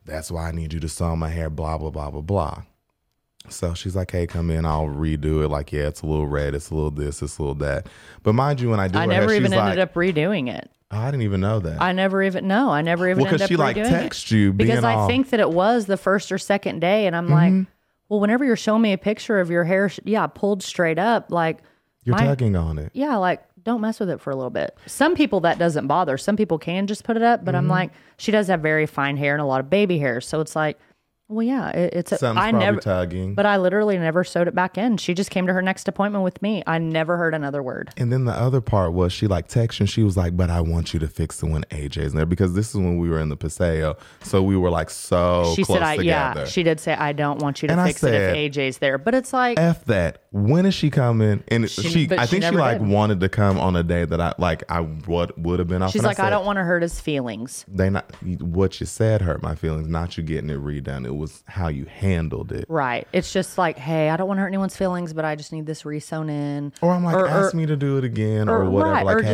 that's 0.04 0.30
why 0.30 0.48
I 0.48 0.52
need 0.52 0.72
you 0.72 0.80
to 0.80 0.88
sew 0.88 1.14
my 1.16 1.28
hair, 1.28 1.50
blah, 1.50 1.76
blah, 1.78 1.90
blah, 1.90 2.10
blah, 2.10 2.20
blah. 2.22 2.62
So 3.50 3.72
she's 3.74 3.96
like, 3.96 4.10
hey, 4.10 4.26
come 4.26 4.50
in, 4.50 4.66
I'll 4.66 4.86
redo 4.88 5.42
it. 5.44 5.48
Like, 5.48 5.72
yeah, 5.72 5.86
it's 5.88 6.02
a 6.02 6.06
little 6.06 6.26
red, 6.26 6.54
it's 6.54 6.70
a 6.70 6.74
little 6.74 6.90
this, 6.90 7.22
it's 7.22 7.38
a 7.38 7.42
little 7.42 7.54
that. 7.56 7.86
But 8.22 8.34
mind 8.34 8.60
you, 8.60 8.68
when 8.70 8.80
I 8.80 8.88
do 8.88 8.98
I 8.98 9.06
never 9.06 9.28
hair, 9.28 9.36
even 9.36 9.52
ended 9.52 9.78
like, 9.78 9.88
up 9.88 9.94
redoing 9.94 10.48
it. 10.52 10.70
oh, 10.90 10.98
I 10.98 11.10
didn't 11.10 11.22
even 11.22 11.40
know 11.40 11.58
that. 11.60 11.80
I 11.80 11.92
never 11.92 12.22
even 12.22 12.46
no, 12.46 12.70
I 12.70 12.82
never 12.82 13.08
even 13.08 13.22
Well, 13.22 13.28
ended 13.32 13.42
up 13.42 13.48
she, 13.48 13.56
like, 13.56 13.76
redoing 13.76 13.88
text 13.90 14.30
it. 14.32 14.34
you 14.36 14.52
because 14.52 14.84
I 14.84 14.94
all- 14.94 14.98
Mm-hmm. 15.00 15.08
think 15.08 15.30
that 15.30 15.40
it 15.40 15.50
was 15.50 15.86
the 15.86 15.96
first 15.96 16.30
or 16.32 16.36
second 16.38 16.80
day, 16.80 17.06
and 17.06 17.14
I'm 17.16 17.28
like, 17.28 17.54
well, 18.10 18.20
whenever 18.20 18.44
you're 18.44 18.56
showing 18.56 18.82
me 18.82 18.92
a 18.92 18.98
picture 18.98 19.40
of 19.40 19.50
your 19.50 19.64
hair, 19.64 19.88
sh- 19.88 20.00
yeah, 20.04 20.26
pulled 20.26 20.62
straight 20.62 20.98
up, 20.98 21.30
like 21.30 21.58
You're 22.04 22.16
my- 22.16 22.24
tugging 22.24 22.54
on 22.56 22.78
it. 22.78 22.90
yeah, 22.92 23.16
like 23.16 23.42
don't 23.68 23.80
mess 23.80 24.00
with 24.00 24.10
it 24.10 24.20
for 24.20 24.30
a 24.30 24.36
little 24.36 24.50
bit. 24.50 24.76
Some 24.86 25.14
people 25.14 25.40
that 25.40 25.58
doesn't 25.58 25.86
bother. 25.86 26.18
Some 26.18 26.36
people 26.36 26.58
can 26.58 26.86
just 26.86 27.04
put 27.04 27.16
it 27.16 27.22
up, 27.22 27.44
but 27.44 27.52
Mm-hmm. 27.54 27.58
I'm 27.64 27.68
like, 27.68 27.90
she 28.16 28.32
does 28.32 28.48
have 28.48 28.60
very 28.60 28.86
fine 28.86 29.16
hair 29.16 29.34
and 29.34 29.40
a 29.42 29.44
lot 29.44 29.60
of 29.60 29.70
baby 29.70 29.98
hair, 29.98 30.20
so 30.20 30.40
it's 30.40 30.56
like, 30.56 30.78
well, 31.28 31.46
yeah, 31.46 31.68
it, 31.70 31.92
it's. 31.94 32.12
A, 32.12 32.18
Something's 32.18 32.42
I 32.46 32.50
probably 32.50 32.66
never, 32.66 32.80
tugging. 32.80 33.34
but 33.34 33.44
I 33.44 33.58
literally 33.58 33.98
never 33.98 34.24
sewed 34.24 34.48
it 34.48 34.54
back 34.54 34.78
in. 34.78 34.96
She 34.96 35.12
just 35.12 35.30
came 35.30 35.46
to 35.46 35.52
her 35.52 35.60
next 35.60 35.86
appointment 35.86 36.24
with 36.24 36.40
me. 36.40 36.62
I 36.66 36.78
never 36.78 37.16
heard 37.18 37.34
another 37.34 37.62
word. 37.62 37.90
and 37.98 38.10
then 38.10 38.24
the 38.24 38.32
other 38.32 38.60
part 38.62 38.92
was 38.94 39.12
she 39.12 39.26
like 39.26 39.46
texted 39.48 39.80
and 39.80 39.90
she 39.90 40.02
was 40.02 40.16
like, 40.16 40.36
but 40.36 40.48
I 40.48 40.60
want 40.62 40.94
you 40.94 41.00
to 41.00 41.08
fix 41.08 41.42
it 41.42 41.46
when 41.46 41.64
AJ's 41.64 42.12
in 42.12 42.16
there 42.16 42.24
because 42.26 42.54
this 42.54 42.70
is 42.70 42.76
when 42.76 42.96
we 42.98 43.10
were 43.10 43.20
in 43.20 43.28
the 43.28 43.36
Paseo. 43.36 43.96
So 44.22 44.42
we 44.42 44.56
were 44.56 44.70
like 44.70 44.88
so 44.90 45.52
she 45.54 45.64
close 45.64 45.76
said, 45.78 45.82
I, 45.82 45.96
together. 45.98 46.40
"Yeah." 46.40 46.46
She 46.46 46.62
did 46.62 46.80
say, 46.80 46.94
"I 46.94 47.12
don't 47.12 47.40
want 47.42 47.60
you 47.60 47.68
to 47.68 47.72
And 47.72 47.80
I 47.80 47.88
fix 47.88 48.02
it 48.04 48.14
if 48.14 48.34
AJ's 48.54 48.78
there," 48.78 48.96
but 48.96 49.14
it's 49.14 49.32
like, 49.34 49.58
F 49.58 49.84
that. 49.84 50.22
When 50.30 50.66
is 50.66 50.74
she 50.74 50.90
coming? 50.90 51.42
And 51.48 51.68
She- 51.70 51.88
she, 51.88 52.04
I 52.12 52.26
think 52.26 52.30
she 52.30 52.38
never 52.40 52.58
like 52.58 52.78
did. 52.78 52.88
wanted 52.88 53.20
to 53.20 53.28
come 53.28 53.58
on 53.58 53.76
a 53.76 53.82
day 53.82 54.04
that 54.04 54.20
I 54.20 54.34
like 54.38 54.62
I 54.70 54.80
would 54.80 55.32
would 55.36 55.58
have 55.58 55.68
been 55.68 55.82
off. 55.82 55.92
she's 55.92 56.02
like, 56.02 56.18
I, 56.18 56.24
said, 56.24 56.30
don't 56.30 56.46
want 56.46 56.56
to 56.58 56.64
hurt 56.64 56.82
his 56.82 57.00
feelings. 57.00 57.64
They 57.68 57.90
not 57.90 58.10
what 58.40 58.80
you 58.80 58.86
said 58.86 59.20
hurt 59.22 59.42
my 59.42 59.54
feelings. 59.54 59.88
Not 59.88 60.16
you 60.16 60.22
getting 60.22 60.48
it 60.50 60.58
redone. 60.60 61.04
It 61.06 61.17
was 61.18 61.42
how 61.46 61.68
you 61.68 61.84
handled 61.84 62.52
it. 62.52 62.64
Right. 62.68 63.06
It's 63.12 63.32
just 63.32 63.58
like, 63.58 63.76
hey, 63.78 64.08
I 64.10 64.16
don't 64.16 64.26
want 64.28 64.38
to 64.38 64.42
hurt 64.42 64.48
anyone's 64.48 64.76
feelings, 64.76 65.12
but 65.12 65.24
I 65.24 65.36
just 65.36 65.52
need 65.52 65.66
this 65.66 65.82
resewn 65.82 66.30
in. 66.30 66.72
Or 66.80 66.92
I'm 66.92 67.04
like, 67.04 67.16
Or- 67.16 67.28
ask 67.28 67.52
or- 67.52 67.56
me 67.56 67.66
to 67.66 67.76
do 67.76 67.98
it 67.98 68.04
again, 68.04 68.48
or, 68.48 68.62
or- 68.62 68.70
whatever. 68.70 68.92
right, 68.92 69.04
like, 69.04 69.24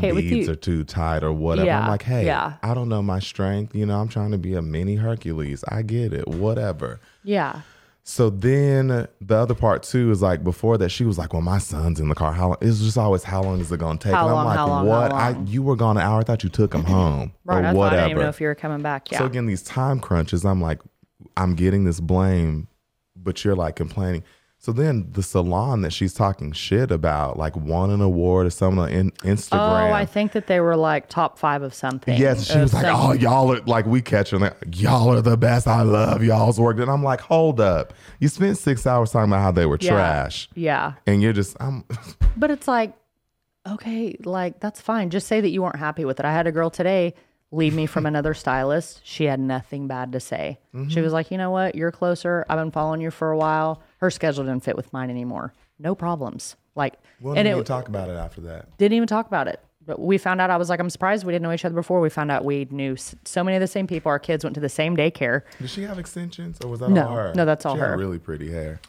hey, 0.00 0.12
my 0.12 0.20
beads 0.20 0.48
are 0.48 0.54
too 0.56 0.84
tight, 0.84 1.22
or 1.22 1.32
whatever. 1.32 1.70
I'm 1.70 1.88
like, 1.88 2.02
hey, 2.02 2.24
yeah. 2.26 2.54
I 2.62 2.74
don't 2.74 2.88
know 2.88 3.02
my 3.02 3.18
strength. 3.18 3.74
You 3.74 3.86
know, 3.86 4.00
I'm 4.00 4.08
trying 4.08 4.30
to 4.30 4.38
be 4.38 4.54
a 4.54 4.62
mini 4.62 4.96
Hercules. 4.96 5.64
I 5.68 5.82
get 5.82 6.12
it. 6.12 6.26
Whatever. 6.28 7.00
Yeah. 7.22 7.60
So 8.06 8.28
then 8.28 8.88
the 9.22 9.34
other 9.34 9.54
part 9.54 9.82
too 9.82 10.10
is 10.10 10.20
like 10.20 10.44
before 10.44 10.76
that 10.76 10.90
she 10.90 11.06
was 11.06 11.16
like, 11.16 11.32
"Well, 11.32 11.40
my 11.40 11.56
son's 11.56 11.98
in 12.00 12.08
the 12.10 12.14
car. 12.14 12.34
How 12.34 12.48
long?" 12.48 12.56
It's 12.60 12.80
just 12.80 12.98
always 12.98 13.24
how 13.24 13.42
long 13.42 13.60
is 13.60 13.72
it 13.72 13.78
going 13.80 13.96
to 13.96 14.04
take? 14.08 14.14
How 14.14 14.28
and 14.28 14.30
I'm 14.30 14.34
long, 14.36 14.44
like, 14.44 14.56
how 14.58 14.66
long, 14.68 14.86
how 14.86 14.90
"What? 15.00 15.12
I 15.14 15.36
you 15.46 15.62
were 15.62 15.74
gone 15.74 15.96
an 15.96 16.02
hour. 16.02 16.20
I 16.20 16.22
thought 16.22 16.44
you 16.44 16.50
took 16.50 16.74
him 16.74 16.84
home 16.84 17.32
Right. 17.46 17.64
or 17.64 17.66
I 17.68 17.72
thought 17.72 17.92
I 17.94 17.96
didn't 17.96 18.10
even 18.10 18.22
know 18.24 18.28
if 18.28 18.42
you 18.42 18.46
were 18.48 18.54
coming 18.54 18.82
back. 18.82 19.10
Yeah. 19.10 19.20
So 19.20 19.24
again, 19.24 19.46
these 19.46 19.62
time 19.62 20.00
crunches, 20.00 20.44
I'm 20.44 20.60
like, 20.60 20.80
I'm 21.36 21.54
getting 21.54 21.84
this 21.84 22.00
blame, 22.00 22.68
but 23.16 23.44
you're 23.44 23.54
like 23.56 23.76
complaining. 23.76 24.22
So 24.58 24.72
then 24.72 25.08
the 25.12 25.22
salon 25.22 25.82
that 25.82 25.92
she's 25.92 26.14
talking 26.14 26.52
shit 26.52 26.90
about, 26.90 27.36
like 27.38 27.54
won 27.54 27.90
an 27.90 28.00
award 28.00 28.46
or 28.46 28.50
something 28.50 28.78
on 28.78 28.88
in, 28.88 29.10
Instagram. 29.10 29.90
oh, 29.90 29.92
I 29.92 30.06
think 30.06 30.32
that 30.32 30.46
they 30.46 30.58
were 30.60 30.74
like 30.74 31.10
top 31.10 31.38
five 31.38 31.60
of 31.62 31.74
something. 31.74 32.18
Yes, 32.18 32.50
she 32.50 32.58
was 32.58 32.72
like, 32.72 32.86
some- 32.86 32.96
"Oh, 32.98 33.12
y'all 33.12 33.52
are 33.52 33.60
like 33.66 33.84
we 33.84 34.00
catch 34.00 34.30
her, 34.30 34.38
like, 34.38 34.56
y'all 34.80 35.10
are 35.12 35.20
the 35.20 35.36
best. 35.36 35.66
I 35.68 35.82
love 35.82 36.22
y'all's 36.24 36.58
work." 36.58 36.78
And 36.78 36.90
I'm 36.90 37.02
like, 37.02 37.20
"Hold 37.20 37.60
up, 37.60 37.92
you 38.20 38.28
spent 38.28 38.56
six 38.56 38.86
hours 38.86 39.10
talking 39.10 39.30
about 39.30 39.42
how 39.42 39.52
they 39.52 39.66
were 39.66 39.76
Yeah. 39.78 39.90
trash, 39.90 40.48
Yeah. 40.54 40.94
and 41.06 41.20
you're 41.20 41.34
just, 41.34 41.58
I'm, 41.60 41.84
But 42.34 42.50
it's 42.50 42.66
like, 42.66 42.94
okay, 43.68 44.16
like 44.24 44.60
that's 44.60 44.80
fine. 44.80 45.10
Just 45.10 45.26
say 45.26 45.42
that 45.42 45.50
you 45.50 45.62
weren't 45.62 45.76
happy 45.76 46.06
with 46.06 46.20
it. 46.20 46.24
I 46.24 46.32
had 46.32 46.46
a 46.46 46.52
girl 46.52 46.70
today 46.70 47.14
leave 47.54 47.74
me 47.74 47.86
from 47.86 48.04
another 48.06 48.34
stylist. 48.34 49.00
She 49.04 49.24
had 49.24 49.38
nothing 49.38 49.86
bad 49.86 50.12
to 50.12 50.20
say. 50.20 50.58
Mm-hmm. 50.74 50.88
She 50.88 51.00
was 51.00 51.12
like, 51.12 51.30
you 51.30 51.38
know 51.38 51.50
what? 51.50 51.74
You're 51.74 51.92
closer. 51.92 52.44
I've 52.48 52.58
been 52.58 52.70
following 52.70 53.00
you 53.00 53.10
for 53.10 53.30
a 53.30 53.36
while. 53.36 53.80
Her 53.98 54.10
schedule 54.10 54.44
didn't 54.44 54.64
fit 54.64 54.76
with 54.76 54.92
mine 54.92 55.10
anymore. 55.10 55.52
No 55.78 55.94
problems. 55.94 56.56
Like, 56.74 56.94
we 57.20 57.28
and 57.30 57.36
didn't 57.36 57.46
it 57.48 57.50
even 57.52 57.64
talk 57.64 57.88
about 57.88 58.08
it 58.08 58.16
after 58.16 58.40
that. 58.42 58.76
didn't 58.78 58.94
even 58.96 59.06
talk 59.06 59.26
about 59.26 59.46
it. 59.48 59.60
But 59.86 60.00
we 60.00 60.16
found 60.18 60.40
out, 60.40 60.50
I 60.50 60.56
was 60.56 60.70
like, 60.70 60.80
I'm 60.80 60.88
surprised 60.90 61.24
we 61.24 61.32
didn't 61.32 61.42
know 61.42 61.52
each 61.52 61.64
other 61.64 61.74
before. 61.74 62.00
We 62.00 62.08
found 62.08 62.30
out 62.30 62.44
we 62.44 62.66
knew 62.70 62.96
so 63.24 63.44
many 63.44 63.56
of 63.56 63.60
the 63.60 63.66
same 63.66 63.86
people. 63.86 64.08
Our 64.10 64.18
kids 64.18 64.42
went 64.42 64.54
to 64.54 64.60
the 64.60 64.68
same 64.68 64.96
daycare. 64.96 65.42
Did 65.60 65.68
she 65.70 65.82
have 65.82 65.98
extensions, 65.98 66.58
or 66.64 66.68
was 66.70 66.80
that 66.80 66.90
No. 66.90 67.06
all 67.08 67.14
her? 67.16 67.32
No, 67.36 67.44
that's 67.44 67.66
all 67.66 67.74
she 67.74 67.80
her. 67.80 67.90
Had 67.90 67.98
really 67.98 68.18
pretty 68.18 68.50
hair. 68.50 68.80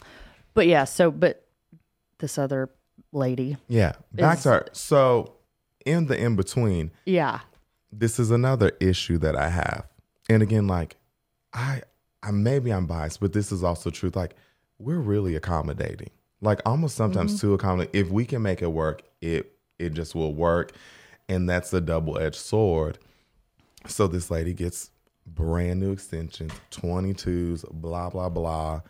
But 0.54 0.68
yeah, 0.68 0.86
so, 0.86 1.12
but 1.12 1.46
this 2.20 2.38
other 2.38 2.70
lady, 3.12 3.58
Yeah, 3.68 3.94
back 4.14 4.38
Is- 4.38 4.44
to 4.44 4.50
her. 4.50 4.66
So 4.72 5.34
in 5.86 6.08
the 6.08 6.18
in 6.18 6.36
between, 6.38 6.92
yeah, 7.06 7.42
this 7.92 8.20
is 8.20 8.32
another 8.32 8.72
issue 8.80 9.18
that 9.20 9.36
I 9.36 9.50
have. 9.50 9.86
And 10.30 10.42
again, 10.44 10.68
like 10.68 10.96
I 11.54 11.82
I 12.24 12.32
maybe 12.32 12.72
I'm 12.72 12.86
biased, 12.88 13.20
but 13.20 13.34
this 13.34 13.52
is 13.52 13.64
also 13.64 13.90
truth. 13.90 14.16
Like 14.16 14.36
we're 14.80 15.00
really 15.00 15.36
accommodating. 15.36 16.10
Like 16.42 16.62
almost 16.66 16.96
sometimes 16.96 17.34
Mm-hmm. 17.36 17.48
too 17.48 17.54
accommodating. 17.54 18.02
If 18.02 18.10
we 18.12 18.26
can 18.26 18.42
make 18.42 18.62
it 18.62 18.72
work, 18.72 19.04
it 19.22 19.54
it 19.80 19.94
just 19.94 20.16
will 20.16 20.34
work. 20.34 20.72
And 21.28 21.50
that's 21.50 21.74
a 21.74 21.82
double-edged 21.82 22.36
sword. 22.36 23.00
So 23.88 24.08
this 24.08 24.30
lady 24.30 24.54
gets 24.54 24.92
brand 25.26 25.80
new 25.80 25.92
extensions, 25.92 26.52
22s, 26.72 27.66
blah, 27.72 28.10
blah, 28.12 28.30
blah. 28.30 28.82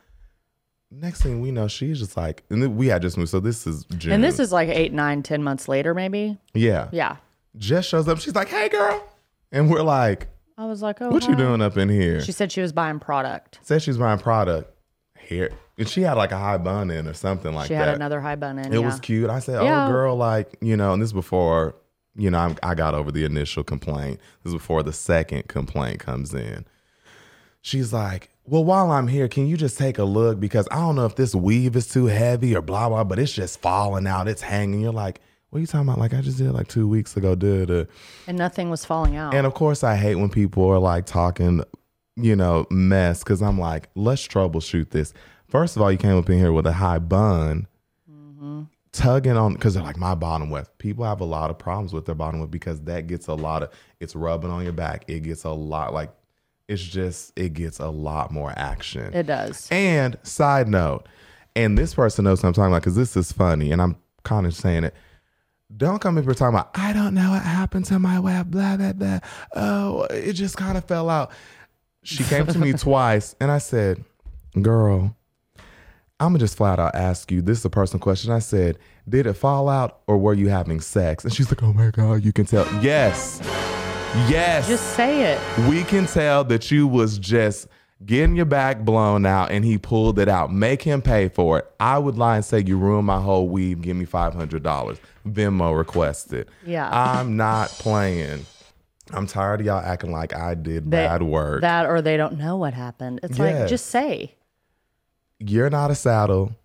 Next 0.92 1.22
thing 1.22 1.40
we 1.42 1.52
know, 1.52 1.68
she's 1.68 2.00
just 2.00 2.16
like, 2.18 2.44
and 2.50 2.76
we 2.78 2.88
had 2.88 3.02
just 3.02 3.18
moved. 3.18 3.30
So 3.30 3.40
this 3.40 3.66
is 3.66 3.86
June. 3.98 4.12
and 4.14 4.24
this 4.24 4.40
is 4.40 4.52
like 4.52 4.70
eight, 4.70 4.92
nine, 4.94 5.24
ten 5.24 5.44
months 5.44 5.68
later, 5.68 5.94
maybe. 5.94 6.38
yeah. 6.54 6.90
Yeah. 6.92 7.18
Just 7.58 7.90
shows 7.90 8.08
up. 8.08 8.20
She's 8.20 8.36
like, 8.36 8.50
hey, 8.50 8.70
girl. 8.70 9.04
And 9.52 9.70
we're 9.70 9.82
like, 9.84 10.28
I 10.58 10.66
was 10.66 10.82
like, 10.82 11.02
oh, 11.02 11.10
what 11.10 11.24
you 11.24 11.34
hi. 11.34 11.38
doing 11.40 11.62
up 11.62 11.78
in 11.78 11.90
here? 11.90 12.22
She 12.22 12.32
said 12.32 12.52
she 12.52 12.62
was 12.62 12.72
buying 12.74 13.00
product. 13.00 13.60
Said 13.64 13.82
she's 13.82 13.98
buying 13.98 14.20
product 14.20 14.72
here. 15.20 15.52
And 15.78 15.88
she 15.88 16.02
had 16.02 16.14
like 16.14 16.32
a 16.32 16.38
high 16.38 16.58
bun 16.58 16.90
in 16.92 17.08
or 17.08 17.14
something 17.14 17.54
like 17.54 17.68
She 17.68 17.74
that. 17.74 17.88
had 17.88 17.96
another 17.96 18.22
high 18.22 18.36
bun 18.36 18.58
in. 18.60 18.72
it 18.74 18.80
yeah. 18.80 18.86
was 18.86 19.00
cute. 19.00 19.30
I 19.30 19.40
said, 19.40 19.62
Yeah. 19.64 19.86
oh, 19.88 19.92
girl, 19.92 20.16
like, 20.16 20.56
you 20.62 20.78
know, 20.78 20.94
and 20.94 21.02
this 21.02 21.08
is 21.10 21.14
before, 21.14 21.76
you 22.16 22.32
know, 22.32 22.38
I'm, 22.40 22.58
I 22.64 22.76
got 22.76 22.94
over 22.94 23.12
the 23.12 23.26
initial 23.26 23.64
complaint. 23.64 24.20
This 24.44 24.52
is 24.52 24.56
before 24.60 24.84
the 24.84 24.94
second 24.94 25.50
complaint 25.50 26.00
comes 26.00 26.34
in. 26.34 26.66
She's 27.62 27.92
like, 27.92 28.30
well, 28.46 28.64
while 28.64 28.92
I'm 28.92 29.08
here, 29.08 29.28
can 29.28 29.48
you 29.48 29.58
just 29.58 29.78
take 29.78 29.98
a 29.98 30.04
look? 30.04 30.40
Because 30.40 30.68
I 30.72 30.76
don't 30.78 30.96
know 30.96 31.06
if 31.06 31.16
this 31.16 31.34
weave 31.36 31.76
is 31.76 31.88
too 31.88 32.06
heavy 32.06 32.56
or 32.56 32.62
blah, 32.62 32.88
blah, 32.88 33.04
but 33.04 33.20
it's 33.20 33.34
just 33.34 33.60
falling 33.60 34.08
out. 34.08 34.28
It's 34.28 34.44
hanging. 34.44 34.80
You're 34.82 34.92
like, 34.94 35.20
what 35.56 35.60
are 35.60 35.62
you 35.62 35.68
talking 35.68 35.88
about? 35.88 36.00
Like, 36.00 36.14
I 36.14 36.20
just 36.20 36.38
did 36.38 36.52
like 36.52 36.68
two 36.68 36.86
weeks 36.86 37.16
ago. 37.16 37.34
Duh, 37.34 37.86
And 38.28 38.38
nothing 38.38 38.70
was 38.70 38.84
falling 38.84 39.16
out. 39.16 39.34
And 39.34 39.48
of 39.48 39.54
course, 39.54 39.86
I 39.86 39.96
hate 39.96 40.16
when 40.16 40.30
people 40.30 40.68
are 40.68 40.80
like 40.80 41.06
talking, 41.06 41.64
you 42.18 42.36
know, 42.36 42.68
mess 42.70 43.24
because 43.24 43.42
I'm 43.42 43.58
like, 43.58 43.88
let's 43.96 44.28
troubleshoot 44.28 44.90
this. 44.90 45.14
First 45.48 45.78
of 45.78 45.82
all, 45.82 45.90
you 45.90 45.98
came 45.98 46.18
up 46.18 46.30
in 46.30 46.40
here 46.40 46.52
with 46.52 46.68
a 46.68 46.74
high 46.74 47.00
bun, 47.00 47.68
mm-hmm. 48.12 48.64
tugging 48.92 49.38
on 49.38 49.54
because 49.54 49.76
they're 49.76 49.84
like 49.84 49.96
my 49.96 50.14
bottom 50.14 50.50
weft. 50.50 50.78
People 50.78 51.06
have 51.06 51.22
a 51.22 51.26
lot 51.26 51.50
of 51.50 51.58
problems 51.58 51.94
with 51.94 52.06
their 52.06 52.16
bottom 52.16 52.42
weft 52.42 52.52
because 52.52 52.82
that 52.82 53.08
gets 53.08 53.28
a 53.28 53.34
lot 53.34 53.64
of 53.64 53.72
it's 54.02 54.14
rubbing 54.14 54.52
on 54.52 54.62
your 54.62 54.74
back. 54.74 55.06
It 55.08 55.22
gets 55.22 55.46
a 55.46 55.52
lot 55.52 55.94
like 55.94 56.12
it's 56.68 56.84
just 56.84 57.32
it 57.38 57.54
gets 57.54 57.80
a 57.80 57.88
lot 57.88 58.30
more 58.30 58.52
action. 58.58 59.14
it 59.14 59.26
does. 59.26 59.70
And 59.72 60.18
side 60.24 60.68
note, 60.68 61.08
and 61.56 61.78
this 61.78 61.94
person 61.94 62.26
knows 62.26 62.44
what 62.44 62.50
I'm 62.50 62.54
talking 62.54 62.74
about 62.74 62.82
because 62.82 62.98
this 62.98 63.16
is 63.16 63.32
funny, 63.32 63.72
and 63.72 63.82
I'm 63.82 63.96
kind 64.24 64.46
of 64.46 64.54
saying 64.54 64.84
it. 64.84 64.94
Don't 65.76 66.00
come 66.00 66.18
in 66.18 66.24
here 66.24 66.34
talking 66.34 66.56
about, 66.56 66.72
I 66.76 66.94
don't 66.94 67.14
know 67.14 67.32
what 67.32 67.42
happened 67.42 67.86
to 67.86 68.00
my 68.00 68.20
weave, 68.20 68.50
blah, 68.52 68.78
blah, 68.78 68.94
blah. 68.94 69.20
Oh, 69.56 70.04
it 70.04 70.34
just 70.34 70.58
kind 70.58 70.78
of 70.78 70.86
fell 70.86 71.10
out. 71.10 71.32
She 72.04 72.24
came 72.24 72.46
to 72.48 72.60
me 72.60 72.74
twice, 72.78 73.36
and 73.40 73.50
I 73.52 73.58
said, 73.58 74.04
Girl, 74.62 75.16
I'm 76.20 76.30
gonna 76.30 76.40
just 76.40 76.56
flat 76.56 76.80
out 76.80 76.96
ask 76.96 77.32
you. 77.32 77.42
This 77.42 77.60
is 77.60 77.66
a 77.66 77.70
personal 77.70 78.00
question. 78.02 78.32
I 78.32 78.40
said, 78.40 78.78
Did 79.10 79.26
it 79.28 79.34
fall 79.34 79.68
out 79.68 80.02
or 80.08 80.18
were 80.18 80.34
you 80.34 80.48
having 80.50 80.80
sex? 80.80 81.24
And 81.26 81.34
she's 81.34 81.50
like, 81.52 81.62
Oh 81.64 81.74
my 81.74 81.90
God, 81.92 82.24
you 82.24 82.32
can 82.32 82.46
tell. 82.46 82.66
Yes. 82.82 83.42
Yes 84.30 84.66
Just 84.70 84.96
say 84.96 85.34
it. 85.34 85.68
we 85.68 85.84
can 85.84 86.06
tell 86.06 86.46
that 86.46 86.72
you 86.72 86.88
was 86.88 87.20
just 87.20 87.68
getting 88.04 88.36
your 88.36 88.46
back 88.46 88.80
blown 88.82 89.26
out 89.26 89.52
and 89.52 89.64
he 89.64 89.78
pulled 89.78 90.18
it 90.20 90.28
out. 90.28 90.52
Make 90.52 90.82
him 90.82 91.02
pay 91.02 91.30
for 91.30 91.60
it. 91.60 91.72
I 91.80 91.98
would 92.00 92.18
lie 92.18 92.38
and 92.38 92.46
say 92.46 92.64
you 92.66 92.78
ruined 92.78 93.06
my 93.06 93.20
whole 93.22 93.48
weave. 93.48 93.82
Give 93.82 93.96
me 93.96 94.06
five 94.06 94.34
hundred 94.34 94.64
dollars. 94.64 94.98
Venmo 95.28 95.78
requested. 95.78 96.48
Yeah. 96.66 96.90
I'm 96.92 97.38
not 97.38 97.70
playing. 97.70 98.46
I'm 99.12 99.28
tired 99.28 99.60
of 99.60 99.66
y'all 99.68 99.80
acting 99.84 100.12
like 100.12 100.36
I 100.36 100.56
did 100.56 100.86
They- 100.86 100.98
bad 100.98 101.22
work. 101.22 101.62
That 101.62 101.86
or 101.86 102.02
they 102.02 102.18
don't 102.18 102.38
know 102.38 102.58
what 102.58 102.74
happened. 102.74 103.20
It's 103.24 103.38
like 103.38 103.68
just 103.68 103.88
say. 103.88 104.34
You're 105.40 105.70
not 105.70 105.92
a 105.92 105.96
saddle. 105.96 106.56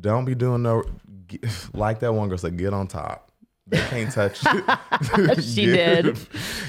Don't 0.00 0.24
be 0.24 0.34
doing 0.34 0.62
no 0.62 0.82
like 1.72 2.00
that 2.00 2.12
one 2.12 2.28
girl 2.28 2.38
said. 2.38 2.56
Get 2.56 2.72
on 2.74 2.86
top. 2.88 3.30
They 3.66 3.78
can't 3.78 4.12
touch. 4.12 4.40
She 5.42 5.66
did. 5.66 6.18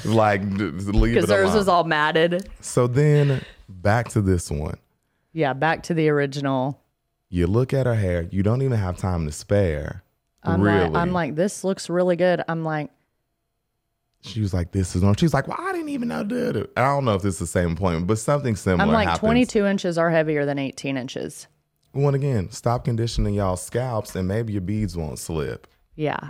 Like 0.05 0.41
leave 0.43 1.15
Because 1.15 1.29
hers 1.29 1.45
alone. 1.49 1.55
was 1.55 1.67
all 1.67 1.83
matted. 1.83 2.49
so 2.61 2.87
then 2.87 3.43
back 3.67 4.09
to 4.09 4.21
this 4.21 4.49
one. 4.49 4.77
Yeah, 5.33 5.53
back 5.53 5.83
to 5.83 5.93
the 5.93 6.09
original. 6.09 6.81
You 7.29 7.47
look 7.47 7.73
at 7.73 7.85
her 7.85 7.95
hair, 7.95 8.27
you 8.31 8.43
don't 8.43 8.61
even 8.61 8.77
have 8.77 8.97
time 8.97 9.25
to 9.25 9.31
spare. 9.31 10.03
I'm 10.43 10.61
really. 10.61 10.87
like 10.89 10.95
I'm 10.95 11.11
like, 11.11 11.35
this 11.35 11.63
looks 11.63 11.89
really 11.89 12.15
good. 12.15 12.41
I'm 12.47 12.63
like, 12.63 12.91
she 14.21 14.41
was 14.41 14.53
like, 14.53 14.71
this 14.71 14.95
is 14.95 15.03
on. 15.03 15.15
She's 15.15 15.33
like, 15.33 15.47
well, 15.47 15.57
I 15.59 15.71
didn't 15.71 15.89
even 15.89 16.07
know. 16.07 16.23
Did 16.23 16.55
it. 16.55 16.71
I 16.77 16.83
don't 16.83 17.05
know 17.05 17.15
if 17.15 17.21
this 17.21 17.35
is 17.35 17.39
the 17.39 17.47
same 17.47 17.73
appointment, 17.73 18.07
but 18.07 18.17
something 18.19 18.55
similar 18.55 18.83
I'm 18.83 18.91
like 18.93 19.07
happens. 19.07 19.19
22 19.19 19.65
inches 19.65 19.97
are 19.97 20.09
heavier 20.09 20.45
than 20.45 20.57
18 20.57 20.97
inches. 20.97 21.47
Once 21.93 22.15
again, 22.15 22.49
stop 22.51 22.85
conditioning 22.85 23.33
y'all 23.33 23.55
scalps 23.55 24.15
and 24.15 24.27
maybe 24.27 24.53
your 24.53 24.61
beads 24.61 24.95
won't 24.97 25.19
slip. 25.19 25.67
Yeah. 25.95 26.19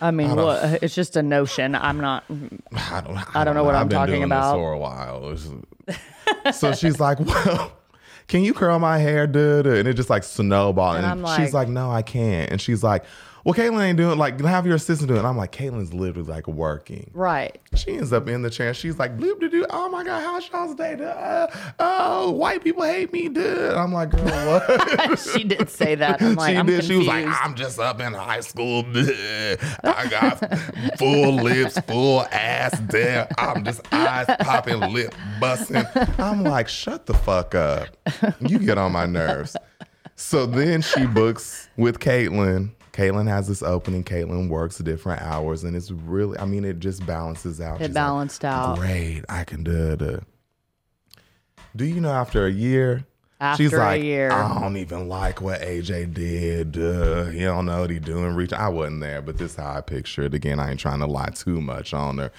I 0.00 0.10
mean, 0.10 0.34
what, 0.34 0.62
uh, 0.64 0.78
it's 0.82 0.94
just 0.94 1.16
a 1.16 1.22
notion. 1.22 1.74
I'm 1.74 2.00
not. 2.00 2.24
I 2.72 3.00
don't, 3.00 3.36
I 3.36 3.44
don't 3.44 3.54
know 3.54 3.62
what 3.64 3.74
I'm 3.76 3.82
I've 3.82 3.88
been 3.88 3.98
talking 3.98 4.14
doing 4.14 4.24
about. 4.24 4.52
This 4.54 4.58
for 4.60 4.72
a 4.72 4.78
while. 4.78 5.36
So 6.52 6.72
she's 6.72 6.98
like, 6.98 7.20
well, 7.20 7.72
can 8.26 8.42
you 8.42 8.52
curl 8.54 8.78
my 8.80 8.98
hair, 8.98 9.26
dude? 9.26 9.66
And 9.66 9.86
it 9.86 9.94
just 9.94 10.10
like 10.10 10.24
snowballed. 10.24 10.96
And, 10.96 11.06
And 11.06 11.26
I'm 11.26 11.36
she's 11.40 11.52
like- 11.54 11.66
like, 11.66 11.68
no, 11.68 11.90
I 11.90 12.02
can't. 12.02 12.50
And 12.50 12.60
she's 12.60 12.82
like, 12.82 13.04
well, 13.44 13.54
Caitlin 13.54 13.82
ain't 13.82 13.96
doing 13.96 14.18
like 14.18 14.40
have 14.40 14.66
your 14.66 14.76
assistant 14.76 15.08
do 15.08 15.14
it. 15.14 15.18
And 15.18 15.26
I'm 15.26 15.36
like, 15.36 15.52
Caitlin's 15.52 15.92
literally 15.92 16.28
like 16.28 16.46
working. 16.46 17.10
Right. 17.12 17.60
She 17.74 17.92
ends 17.92 18.12
up 18.12 18.28
in 18.28 18.42
the 18.42 18.50
chair. 18.50 18.72
She's 18.74 18.98
like, 18.98 19.16
bloop 19.16 19.40
de 19.40 19.48
doo. 19.48 19.66
Oh 19.70 19.88
my 19.88 20.04
God, 20.04 20.22
how's 20.22 20.48
y'all's 20.50 20.74
day? 20.74 20.94
Uh, 20.94 21.46
oh, 21.78 22.30
white 22.30 22.62
people 22.62 22.84
hate 22.84 23.12
me, 23.12 23.28
dude. 23.28 23.72
I'm 23.72 23.92
like, 23.92 24.10
girl, 24.10 24.24
what? 24.24 25.18
she 25.18 25.44
did 25.44 25.68
say 25.68 25.94
that. 25.96 26.22
I'm 26.22 26.34
like, 26.36 26.52
she 26.52 26.56
I'm 26.56 26.66
did. 26.66 26.84
She 26.84 26.96
was 26.96 27.06
like. 27.06 27.26
I'm 27.26 27.54
just 27.54 27.78
up 27.78 28.00
in 28.00 28.12
high 28.12 28.40
school. 28.40 28.84
I 28.94 30.06
got 30.08 30.38
full 30.98 31.32
lips, 31.32 31.78
full 31.80 32.22
ass 32.30 32.78
there. 32.88 33.28
I'm 33.38 33.64
just 33.64 33.80
eyes 33.92 34.26
popping, 34.40 34.80
lip 34.92 35.14
busting. 35.40 35.84
I'm 36.18 36.44
like, 36.44 36.68
shut 36.68 37.06
the 37.06 37.14
fuck 37.14 37.54
up. 37.54 37.88
You 38.40 38.58
get 38.58 38.78
on 38.78 38.92
my 38.92 39.06
nerves. 39.06 39.56
So 40.14 40.46
then 40.46 40.82
she 40.82 41.06
books 41.06 41.68
with 41.76 41.98
Caitlin. 41.98 42.70
Caitlin 42.92 43.26
has 43.28 43.48
this 43.48 43.62
opening. 43.62 44.04
Caitlin 44.04 44.48
works 44.48 44.78
different 44.78 45.22
hours, 45.22 45.64
and 45.64 45.74
it's 45.74 45.90
really, 45.90 46.38
I 46.38 46.44
mean, 46.44 46.64
it 46.64 46.78
just 46.78 47.04
balances 47.06 47.60
out. 47.60 47.80
It 47.80 47.86
She's 47.86 47.94
like, 47.94 48.44
out. 48.44 48.78
Great, 48.78 49.22
I 49.28 49.44
can 49.44 49.64
do 49.64 49.92
it. 49.92 50.24
Do 51.74 51.86
you 51.86 52.00
know 52.00 52.12
after 52.12 52.46
a 52.46 52.50
year? 52.50 53.06
After 53.40 53.62
she's 53.62 53.72
a 53.72 53.78
like, 53.78 54.02
year. 54.02 54.30
I 54.30 54.60
don't 54.60 54.76
even 54.76 55.08
like 55.08 55.40
what 55.40 55.62
AJ 55.62 56.14
did. 56.14 56.78
Uh, 56.78 57.24
he 57.24 57.40
don't 57.40 57.66
know 57.66 57.80
what 57.80 57.90
he 57.90 57.98
doing. 57.98 58.34
Reach. 58.34 58.52
I 58.52 58.68
wasn't 58.68 59.00
there, 59.00 59.22
but 59.22 59.38
this 59.38 59.52
is 59.52 59.56
how 59.56 59.74
I 59.74 59.80
picture 59.80 60.22
it. 60.22 60.34
Again, 60.34 60.60
I 60.60 60.70
ain't 60.70 60.80
trying 60.80 61.00
to 61.00 61.06
lie 61.06 61.30
too 61.30 61.60
much 61.60 61.92
on 61.92 62.18
her, 62.18 62.30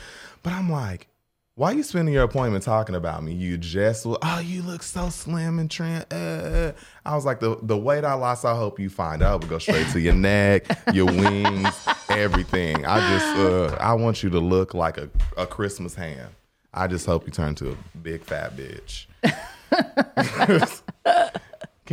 but 0.43 0.53
I'm 0.53 0.71
like, 0.71 1.07
why 1.55 1.71
are 1.71 1.75
you 1.75 1.83
spending 1.83 2.13
your 2.13 2.23
appointment 2.23 2.63
talking 2.63 2.95
about 2.95 3.23
me? 3.23 3.33
You 3.33 3.59
just, 3.59 4.07
oh, 4.07 4.39
you 4.43 4.63
look 4.63 4.81
so 4.81 5.09
slim 5.09 5.59
and 5.59 5.69
trim. 5.69 6.03
Uh. 6.09 6.71
I 7.05 7.15
was 7.15 7.25
like, 7.25 7.39
the 7.39 7.59
the 7.61 7.77
weight 7.77 8.03
I 8.03 8.13
lost, 8.13 8.43
I 8.43 8.55
hope 8.55 8.79
you 8.79 8.89
find 8.89 9.21
out. 9.21 9.41
Would 9.41 9.49
go 9.49 9.59
straight 9.59 9.87
to 9.89 9.99
your 9.99 10.15
neck, 10.15 10.65
your 10.93 11.05
wings, 11.05 11.87
everything. 12.09 12.85
I 12.85 12.99
just, 13.11 13.37
uh, 13.37 13.77
I 13.79 13.93
want 13.93 14.23
you 14.23 14.31
to 14.31 14.39
look 14.39 14.73
like 14.73 14.97
a, 14.97 15.09
a 15.37 15.45
Christmas 15.45 15.93
ham. 15.93 16.29
I 16.73 16.87
just 16.87 17.05
hope 17.05 17.27
you 17.27 17.31
turn 17.31 17.53
to 17.55 17.73
a 17.73 17.77
big 18.01 18.23
fat 18.23 18.57
bitch. 18.57 19.05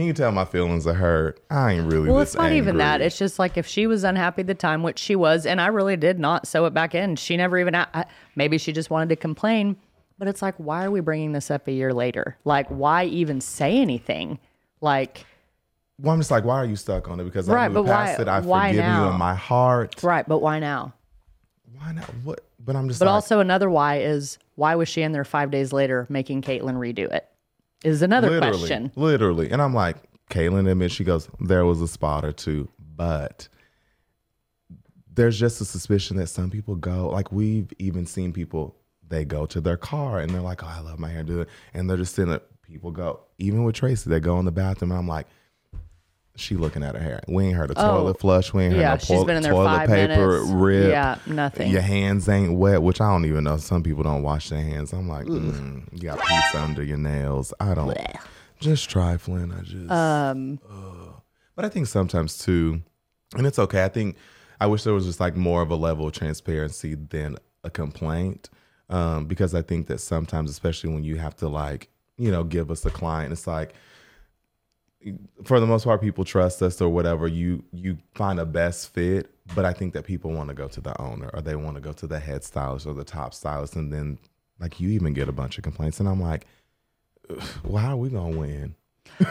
Can 0.01 0.07
you 0.07 0.15
tell 0.15 0.33
my 0.33 0.47
feelings 0.47 0.87
are 0.87 0.95
hurt? 0.95 1.41
I 1.51 1.73
ain't 1.75 1.93
really. 1.93 2.09
Well, 2.09 2.21
it's 2.21 2.35
not 2.35 2.53
even 2.53 2.79
that. 2.79 3.03
It's 3.03 3.19
just 3.19 3.39
like 3.39 3.59
if 3.59 3.67
she 3.67 3.87
was 3.87 4.03
unhappy 4.03 4.41
at 4.41 4.47
the 4.47 4.55
time, 4.55 4.83
which 4.83 4.99
she 4.99 5.15
was, 5.15 5.45
and 5.45 5.61
I 5.61 5.67
really 5.67 5.95
did 5.99 6.19
not 6.19 6.47
sew 6.47 6.65
it 6.65 6.73
back 6.73 6.95
in. 6.95 7.17
She 7.17 7.37
never 7.37 7.59
even. 7.59 7.75
I, 7.75 8.07
maybe 8.35 8.57
she 8.57 8.73
just 8.73 8.89
wanted 8.89 9.11
to 9.11 9.17
complain, 9.17 9.77
but 10.19 10.27
it's 10.27 10.41
like, 10.41 10.55
why 10.57 10.87
are 10.87 10.91
we 10.91 11.01
bringing 11.01 11.33
this 11.33 11.51
up 11.51 11.69
a 11.69 11.73
year 11.73 11.93
later? 11.93 12.39
Like, 12.47 12.67
why 12.69 13.05
even 13.05 13.43
say 13.43 13.77
anything? 13.77 14.39
Like, 14.81 15.27
Well, 16.01 16.15
I'm 16.15 16.21
just 16.21 16.31
like, 16.31 16.45
why 16.47 16.57
are 16.57 16.65
you 16.65 16.77
stuck 16.77 17.11
on 17.11 17.21
it? 17.21 17.25
Because 17.25 17.51
I 17.51 17.55
Right, 17.55 17.71
moved 17.71 17.87
but 17.87 17.93
past 17.95 18.19
why- 18.21 18.23
it. 18.23 18.29
I 18.29 18.41
why 18.41 18.69
forgive 18.71 18.87
you 18.87 18.91
now? 18.91 19.11
in 19.11 19.19
my 19.19 19.35
heart. 19.35 20.03
right, 20.03 20.27
but 20.27 20.39
why 20.39 20.61
now? 20.61 20.95
Why 21.79 21.93
not? 21.93 22.07
What? 22.25 22.41
But 22.59 22.75
I'm 22.75 22.89
just. 22.89 23.01
But 23.01 23.05
like, 23.05 23.13
also 23.13 23.41
another 23.41 23.69
why 23.69 23.99
is 23.99 24.39
why 24.55 24.77
was 24.77 24.89
she 24.89 25.03
in 25.03 25.13
there 25.13 25.27
five 25.27 25.51
days 25.51 25.75
later 25.75 26.07
making 26.09 26.41
Caitlin 26.41 26.77
redo 26.77 27.01
it? 27.13 27.27
Is 27.85 28.03
another 28.03 28.31
literally, 28.31 28.59
question. 28.59 28.93
literally, 28.97 29.51
and 29.51 29.63
I'm 29.63 29.75
like, 29.75 29.97
Caitlin 30.31 30.71
admits 30.71 30.95
she 30.95 31.05
goes, 31.05 31.29
there 31.41 31.65
was 31.65 31.81
a 31.81 31.89
spot 31.89 32.25
or 32.25 32.33
two, 32.33 32.69
but 32.79 33.49
there's 35.13 35.39
just 35.39 35.61
a 35.61 35.65
suspicion 35.65 36.17
that 36.19 36.29
some 36.29 36.51
people 36.51 36.77
go, 36.77 37.09
like 37.09 37.33
we've 37.33 37.73
even 37.79 38.07
seen 38.07 38.33
people, 38.33 38.77
they 39.09 39.25
go 39.25 39.47
to 39.47 39.61
their 39.61 39.77
car 39.77 40.21
and 40.21 40.31
they're 40.31 40.41
like, 40.41 40.63
oh, 40.63 40.69
I 40.69 40.81
love 40.81 40.99
my 40.99 41.09
hair, 41.09 41.23
do 41.23 41.41
it, 41.41 41.49
and 41.75 41.89
they're 41.89 41.97
just 41.97 42.15
sitting 42.15 42.31
there. 42.31 42.43
People 42.63 42.91
go, 42.91 43.21
even 43.39 43.65
with 43.65 43.75
Tracey, 43.75 44.11
they 44.11 44.21
go 44.21 44.39
in 44.39 44.45
the 44.45 44.53
bathroom, 44.53 44.93
and 44.93 44.99
I'm 44.99 45.09
like. 45.09 45.27
She 46.41 46.57
looking 46.57 46.83
at 46.83 46.95
her 46.95 47.03
hair. 47.03 47.21
We 47.29 47.45
ain't 47.45 47.57
heard 47.57 47.71
a 47.71 47.75
toilet 47.75 48.19
flush. 48.19 48.53
We 48.53 48.65
ain't 48.65 48.73
heard 48.75 48.81
Oh. 48.81 48.83
Yeah, 48.83 48.93
no 48.95 48.99
she's 48.99 49.09
toilet, 49.09 49.27
been 49.27 49.37
in 49.37 49.43
there 49.43 49.53
toilet 49.53 49.65
five 49.67 49.89
paper 49.89 50.43
rip. 50.45 50.91
Yeah, 50.91 51.19
nothing. 51.27 51.71
Your 51.71 51.83
hands 51.83 52.29
ain't 52.29 52.55
wet, 52.55 52.83
which 52.83 53.01
I 53.01 53.11
don't 53.11 53.27
even 53.27 53.45
know. 53.45 53.59
Some 53.59 53.83
people 53.83 54.03
don't 54.03 54.23
wash 54.23 54.49
their 54.49 54.63
hands. 54.63 54.93
I'm 54.93 55.09
like, 55.09 55.27
mm, 55.27 55.85
you 55.93 56.09
got 56.09 56.19
piece 56.21 56.55
under 56.55 56.83
your 56.83 56.99
nails. 56.99 57.53
I 57.61 57.75
don't. 57.75 57.97
Just 58.59 58.89
trifling. 58.91 59.53
I 59.53 59.61
just. 59.63 59.91
Um. 59.91 60.61
but 61.55 61.65
I 61.65 61.69
think 61.69 61.87
sometimes 61.87 62.39
too, 62.39 62.83
and 63.37 63.47
it's 63.47 63.59
okay. 63.59 63.85
I 63.85 63.89
think 63.89 64.17
I 64.61 64.67
wish 64.67 64.83
there 64.83 64.95
was 64.95 65.07
just 65.07 65.21
like 65.21 65.37
more 65.37 65.63
of 65.63 65.71
a 65.71 65.77
level 65.77 66.07
of 66.07 66.13
transparency 66.13 66.95
than 66.95 67.37
a 67.65 67.71
complaint, 67.71 68.49
um, 68.89 69.27
because 69.27 69.55
I 69.55 69.63
think 69.63 69.87
that 69.89 69.99
sometimes, 70.01 70.51
especially 70.51 70.93
when 70.93 71.05
you 71.05 71.17
have 71.17 71.37
to 71.37 71.49
like, 71.49 71.89
you 72.19 72.31
know, 72.31 72.45
give 72.45 72.71
us 72.71 72.85
a 72.85 72.91
client, 72.91 73.33
it's 73.33 73.47
like 73.47 73.75
for 75.45 75.61
the 75.61 75.67
most 75.67 75.85
part 75.85 76.01
people 76.01 76.25
trust 76.25 76.61
us 76.63 76.81
or 76.81 76.89
whatever. 76.89 77.27
You 77.27 77.65
you 77.73 77.99
find 78.15 78.39
a 78.39 78.45
best 78.47 78.93
fit 78.93 79.31
but 79.55 79.65
i 79.65 79.73
think 79.73 79.93
that 79.95 80.05
people 80.05 80.31
want 80.31 80.49
to 80.49 80.55
go 80.55 80.69
to 80.69 80.81
the 80.81 81.01
owner 81.01 81.29
or 81.35 81.41
they 81.41 81.57
want 81.57 81.75
to 81.75 81.81
go 81.81 81.93
to 81.93 82.07
the 82.07 82.21
head 82.21 82.45
stylist 82.45 82.87
or 82.87 82.95
the 82.95 83.05
top 83.05 83.35
stylist. 83.35 83.75
And 83.77 83.93
then 83.93 84.19
like 84.61 84.79
you 84.79 84.91
even 84.91 85.13
get 85.13 85.29
a 85.29 85.33
bunch 85.33 85.59
of 85.59 85.65
complaints. 85.65 86.01
And 86.01 86.09
i'm 86.09 86.21
like 86.21 86.47
"Ugh, 87.31 87.43
well 87.65 87.83
how 87.83 87.93
are 87.95 87.97
we 87.97 88.11
gonna 88.11 88.37
win? 88.39 88.75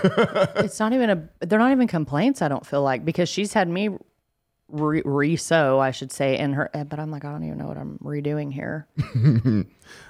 It's 0.57 0.79
not 0.79 0.93
even 0.93 1.09
a 1.09 1.45
they're 1.45 1.59
not 1.59 1.71
even 1.71 1.87
complaints 1.87 2.41
i 2.41 2.47
don't 2.47 2.65
feel 2.65 2.81
like 2.81 3.05
because 3.05 3.29
she's 3.29 3.53
had 3.53 3.69
me 3.69 3.89
re- 4.67 5.01
re-sew 5.05 5.79
i 5.79 5.91
should 5.91 6.11
say 6.11 6.37
in 6.37 6.53
her 6.53 6.69
eh, 6.73 6.83
but 6.83 6.99
i'm 6.99 7.11
like 7.11 7.23
i 7.25 7.31
don't 7.31 7.43
even 7.43 7.57
know 7.57 7.67
what 7.67 7.77
i'm 7.77 7.97
redoing 8.03 8.51
here. 8.51 8.87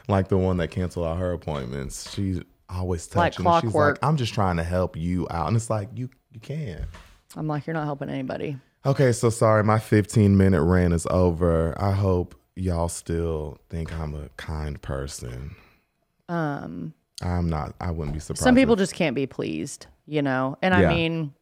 Like 0.10 0.28
the 0.28 0.38
one 0.38 0.58
that 0.58 0.70
canceled 0.72 1.06
all 1.06 1.16
her 1.16 1.32
appointments. 1.32 2.12
She 2.12 2.42
always 2.70 3.14
Like 3.16 3.34
touching. 3.34 3.46
and 3.48 3.62
she's 3.64 3.74
like. 3.74 3.98
I'm 4.04 4.18
just 4.18 4.34
trying 4.34 4.58
to 4.58 4.64
help 4.64 4.96
you 4.96 5.28
out. 5.30 5.48
And 5.48 5.56
it's 5.58 5.70
like, 5.70 5.90
you 5.96 6.10
you 6.32 6.40
can. 6.40 6.86
I'm 7.36 7.48
like, 7.48 7.66
you're 7.68 7.74
not 7.74 7.86
helping 7.86 8.10
anybody. 8.10 8.58
Okay, 8.86 9.12
so 9.12 9.30
sorry, 9.30 9.64
my 9.64 9.80
15 9.80 10.38
minute 10.38 10.64
rant 10.64 10.94
is 10.94 11.06
over. 11.10 11.76
I 11.82 11.92
hope 11.92 12.36
y'all 12.56 12.88
still 12.90 13.58
think 13.70 13.92
I'm 14.00 14.14
a 14.16 14.30
kind 14.38 14.82
person. 14.82 15.56
Um, 16.28 16.94
I'm 17.22 17.50
not. 17.50 17.76
I 17.82 17.92
wouldn't 17.92 18.14
be 18.14 18.20
surprised. 18.20 18.44
Some 18.44 18.56
people 18.56 18.74
if- 18.74 18.80
just 18.80 18.94
can't 18.96 19.16
be 19.16 19.26
pleased, 19.28 19.88
you 20.06 20.22
know? 20.22 20.58
And 20.62 20.74
I 20.74 20.88
mean, 20.94 21.34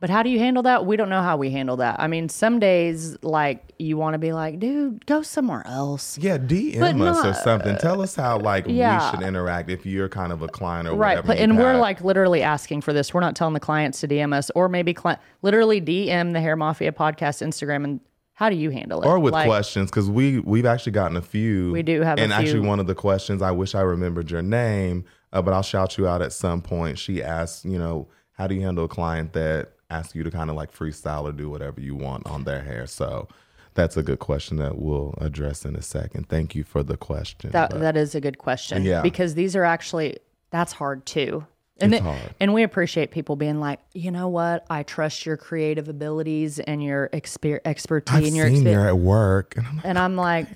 but 0.00 0.10
how 0.10 0.22
do 0.22 0.30
you 0.30 0.38
handle 0.38 0.62
that? 0.62 0.86
We 0.86 0.96
don't 0.96 1.08
know 1.08 1.22
how 1.22 1.36
we 1.36 1.50
handle 1.50 1.76
that. 1.78 1.98
I 1.98 2.06
mean, 2.06 2.28
some 2.28 2.58
days, 2.60 3.16
like, 3.22 3.72
you 3.78 3.96
want 3.96 4.14
to 4.14 4.18
be 4.18 4.32
like, 4.32 4.58
dude, 4.60 5.04
go 5.06 5.22
somewhere 5.22 5.62
else. 5.66 6.18
yeah, 6.18 6.38
DM 6.38 6.78
But 6.80 7.00
us 7.00 7.24
or 7.24 7.34
something. 7.42 7.76
Tell 7.78 8.00
us 8.02 8.14
how 8.16 8.38
like 8.38 8.64
yeah. 8.68 9.10
we 9.12 9.16
should 9.18 9.26
interact 9.26 9.70
if 9.70 9.86
you're 9.86 10.08
kind 10.08 10.32
of 10.32 10.42
a 10.42 10.48
client 10.48 10.88
or 10.88 10.94
Right. 10.96 11.10
whatever. 11.16 11.26
But, 11.28 11.38
and 11.38 11.56
we're 11.58 11.76
like 11.78 12.00
literally 12.00 12.42
asking 12.42 12.80
for 12.82 12.92
this. 12.92 13.12
We're 13.14 13.20
not 13.20 13.36
telling 13.36 13.54
the 13.54 13.60
clients 13.60 14.00
to 14.00 14.08
DM 14.08 14.32
us 14.34 14.50
or 14.54 14.68
maybe 14.68 14.94
cli- 14.94 15.16
literally 15.42 15.80
DM 15.80 16.32
the 16.32 16.40
Hair 16.40 16.56
Mafia 16.56 16.92
podcast 16.92 17.46
Instagram. 17.46 17.84
And 17.84 18.00
how 18.34 18.48
do 18.50 18.56
you 18.56 18.70
handle 18.70 19.02
it? 19.02 19.06
or 19.06 19.18
with 19.18 19.32
Like, 19.34 19.46
questions 19.48 19.90
because 19.90 20.08
we 20.10 20.38
we've 20.40 20.66
actually 20.66 20.92
gotten 20.92 21.16
a 21.16 21.22
few. 21.22 21.72
We 21.72 21.82
do 21.82 22.02
have 22.02 22.18
a 22.18 22.22
and 22.22 22.32
actually 22.32 22.60
one 22.60 22.78
of 22.80 22.86
the 22.86 22.94
questions. 22.94 23.42
I 23.42 23.50
wish 23.50 23.74
I 23.74 23.80
remembered 23.80 24.30
your 24.30 24.42
name, 24.42 25.04
uh, 25.32 25.42
but 25.42 25.54
I'll 25.54 25.62
shout 25.62 25.98
you 25.98 26.06
out 26.06 26.22
at 26.22 26.32
some 26.32 26.62
point. 26.62 26.98
She 26.98 27.22
asked, 27.22 27.64
you 27.64 27.78
know, 27.78 28.08
how 28.32 28.46
do 28.46 28.54
you 28.54 28.60
handle 28.62 28.84
a 28.84 28.88
client 28.88 29.32
that 29.32 29.72
asks 29.90 30.14
you 30.14 30.22
to 30.22 30.30
kind 30.30 30.50
of 30.50 30.56
like 30.56 30.72
freestyle 30.72 31.24
or 31.24 31.32
do 31.32 31.48
whatever 31.48 31.80
you 31.80 31.94
want 31.94 32.26
on 32.26 32.44
their 32.44 32.62
hair? 32.62 32.86
So 32.86 33.28
that's 33.74 33.96
a 33.96 34.02
good 34.02 34.18
question 34.18 34.56
that 34.58 34.78
we'll 34.78 35.14
address 35.18 35.64
in 35.64 35.76
a 35.76 35.82
second. 35.82 36.28
Thank 36.28 36.54
you 36.54 36.64
for 36.64 36.82
the 36.82 36.96
question. 36.96 37.50
That, 37.50 37.70
but- 37.70 37.80
that 37.80 37.96
is 37.96 38.14
a 38.14 38.20
good 38.20 38.38
question. 38.38 38.84
Yeah. 38.84 39.02
Because 39.02 39.34
these 39.34 39.56
are 39.56 39.64
actually, 39.64 40.18
that's 40.50 40.72
hard 40.72 41.06
too. 41.06 41.46
And, 41.80 41.94
It's 41.94 42.02
hard. 42.02 42.34
and 42.40 42.52
we 42.54 42.64
appreciate 42.64 43.12
people 43.12 43.36
being 43.36 43.60
like, 43.60 43.78
you 43.94 44.10
know 44.10 44.26
what? 44.26 44.66
I 44.68 44.82
trust 44.82 45.24
your 45.24 45.36
creative 45.36 45.88
abilities 45.88 46.58
and 46.58 46.82
your 46.82 47.08
exper- 47.10 47.60
expertise 47.64 48.16
I've 48.16 48.24
and 48.24 48.36
your 48.36 48.48
seen 48.48 48.66
at 48.66 48.98
work, 48.98 49.54
and 49.56 49.64
I'm 49.64 49.76
like, 49.76 49.84
And 49.84 49.98
I'm 49.98 50.18
oh, 50.18 50.22
like, 50.22 50.48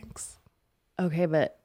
okay, 0.99 1.27
but 1.27 1.61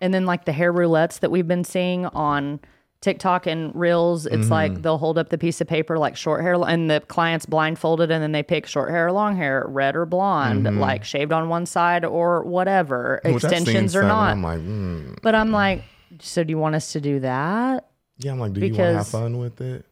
and 0.00 0.14
then 0.14 0.26
like 0.26 0.44
the 0.44 0.52
hair 0.52 0.72
roulettes 0.72 1.18
that 1.20 1.30
we've 1.32 1.48
been 1.48 1.64
seeing 1.64 2.06
on 2.06 2.60
TikTok 3.00 3.46
and 3.46 3.74
Reels, 3.74 4.26
it's 4.26 4.34
Mm-hmm. 4.44 4.52
like 4.52 4.82
they'll 4.82 4.98
hold 4.98 5.16
up 5.16 5.30
the 5.30 5.38
piece 5.38 5.60
of 5.62 5.66
paper 5.66 5.98
like 5.98 6.16
short 6.16 6.42
hair, 6.42 6.54
and 6.66 6.90
the 6.90 7.00
client's 7.08 7.46
blindfolded, 7.46 8.10
and 8.10 8.22
then 8.22 8.32
they 8.32 8.42
pick 8.42 8.66
short 8.66 8.90
hair 8.90 9.06
or 9.06 9.12
long 9.12 9.36
hair, 9.36 9.64
red 9.68 9.96
or 9.96 10.04
blonde, 10.06 10.78
like 10.78 11.04
shaved 11.04 11.32
on 11.32 11.48
one 11.48 11.64
side 11.66 12.04
or 12.04 12.44
whatever, 12.44 13.20
Mm-hmm. 13.24 13.34
which 13.34 13.44
extensions 13.44 13.96
or 13.96 14.02
not. 14.02 14.32
I'm 14.32 14.42
like, 14.42 14.60
mm. 14.60 15.18
but 15.22 15.34
I'm 15.34 15.50
like, 15.50 15.82
so 16.20 16.44
do 16.44 16.50
you 16.50 16.58
want 16.58 16.74
us 16.74 16.92
to 16.92 17.00
do 17.00 17.20
that? 17.20 17.86
yeah, 18.18 18.32
I'm 18.32 18.38
like, 18.38 18.52
do 18.52 18.60
you 18.60 18.66
want 18.66 18.76
to 18.76 18.82
have 18.84 18.92
Because- 18.96 19.10
fun 19.10 19.38
with 19.38 19.60
it? 19.62 19.86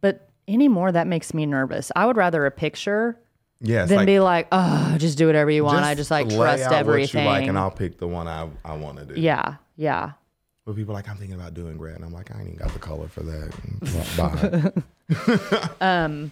But 0.00 0.28
anymore, 0.46 0.92
that 0.92 1.06
makes 1.08 1.34
me 1.34 1.44
nervous. 1.46 1.90
I 1.96 2.06
would 2.06 2.16
rather 2.16 2.46
a 2.46 2.50
picture 2.52 3.18
Yeah, 3.60 3.84
than 3.86 3.96
like, 3.98 4.06
be 4.06 4.20
like, 4.20 4.46
oh, 4.52 4.94
just 4.98 5.18
do 5.18 5.26
whatever 5.26 5.50
you 5.50 5.64
want. 5.64 5.84
I 5.84 5.94
just 5.96 6.10
like 6.10 6.28
trust 6.28 6.70
everything. 6.70 7.26
Like, 7.26 7.46
and 7.48 7.58
I'll 7.58 7.70
pick 7.70 7.98
the 7.98 8.06
one 8.08 8.28
I 8.28 8.48
I 8.64 8.76
want 8.76 8.98
to 8.98 9.04
do. 9.06 9.20
yeah, 9.20 9.56
yeah. 9.76 10.12
But 10.66 10.76
people 10.76 10.92
are 10.92 10.98
like, 10.98 11.08
I'm 11.08 11.16
thinking 11.16 11.34
about 11.38 11.54
doing 11.54 11.78
red. 11.78 11.96
And 11.96 12.04
I'm 12.04 12.12
like, 12.12 12.30
I 12.34 12.38
ain't 12.38 12.46
even 12.48 12.58
got 12.58 12.72
the 12.72 12.78
color 12.78 13.08
for 13.08 13.22
that. 13.22 14.82
Bye. 15.80 16.30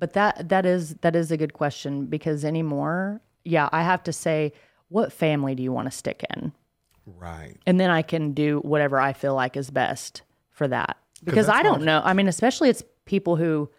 But 0.00 0.12
that 0.12 0.48
that 0.48 0.64
is 0.64 0.94
that 1.00 1.16
is 1.16 1.30
a 1.32 1.36
good 1.36 1.52
question 1.54 2.06
because 2.06 2.44
anymore, 2.44 3.20
yeah, 3.44 3.68
I 3.72 3.82
have 3.82 4.02
to 4.04 4.12
say, 4.12 4.52
what 4.88 5.12
family 5.12 5.54
do 5.56 5.62
you 5.62 5.72
want 5.72 5.90
to 5.90 5.96
stick 5.96 6.24
in? 6.34 6.52
right. 7.16 7.56
And 7.66 7.80
then 7.80 7.88
I 7.90 8.02
can 8.02 8.32
do 8.32 8.58
whatever 8.60 9.00
I 9.00 9.14
feel 9.14 9.34
like 9.34 9.56
is 9.56 9.70
best 9.70 10.20
for 10.50 10.68
that. 10.68 10.98
Because 11.24 11.48
I 11.48 11.62
don't 11.62 11.82
know. 11.82 12.02
I 12.04 12.12
mean, 12.12 12.28
especially 12.28 12.68
it's 12.68 12.82
people 13.06 13.34
who 13.36 13.70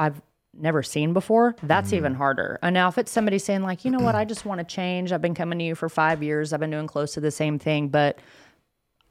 I've 0.00 0.20
never 0.52 0.82
seen 0.82 1.12
before. 1.12 1.54
That's 1.62 1.92
even 1.92 2.12
Mm-hmm. 2.12 2.18
harder. 2.18 2.58
And 2.62 2.74
now 2.74 2.88
if 2.88 2.98
it's 2.98 3.12
somebody 3.12 3.38
saying 3.38 3.62
like, 3.62 3.84
you 3.84 3.90
know 3.92 4.00
what, 4.00 4.16
I 4.16 4.24
just 4.24 4.44
want 4.44 4.58
to 4.58 4.64
change. 4.64 5.12
I've 5.12 5.22
been 5.22 5.34
coming 5.34 5.58
to 5.60 5.64
you 5.64 5.74
for 5.76 5.88
five 5.88 6.22
years. 6.24 6.52
I've 6.52 6.58
been 6.60 6.70
doing 6.72 6.88
close 6.88 7.14
to 7.14 7.20
the 7.20 7.30
same 7.30 7.58
thing, 7.58 7.88
but 7.88 8.18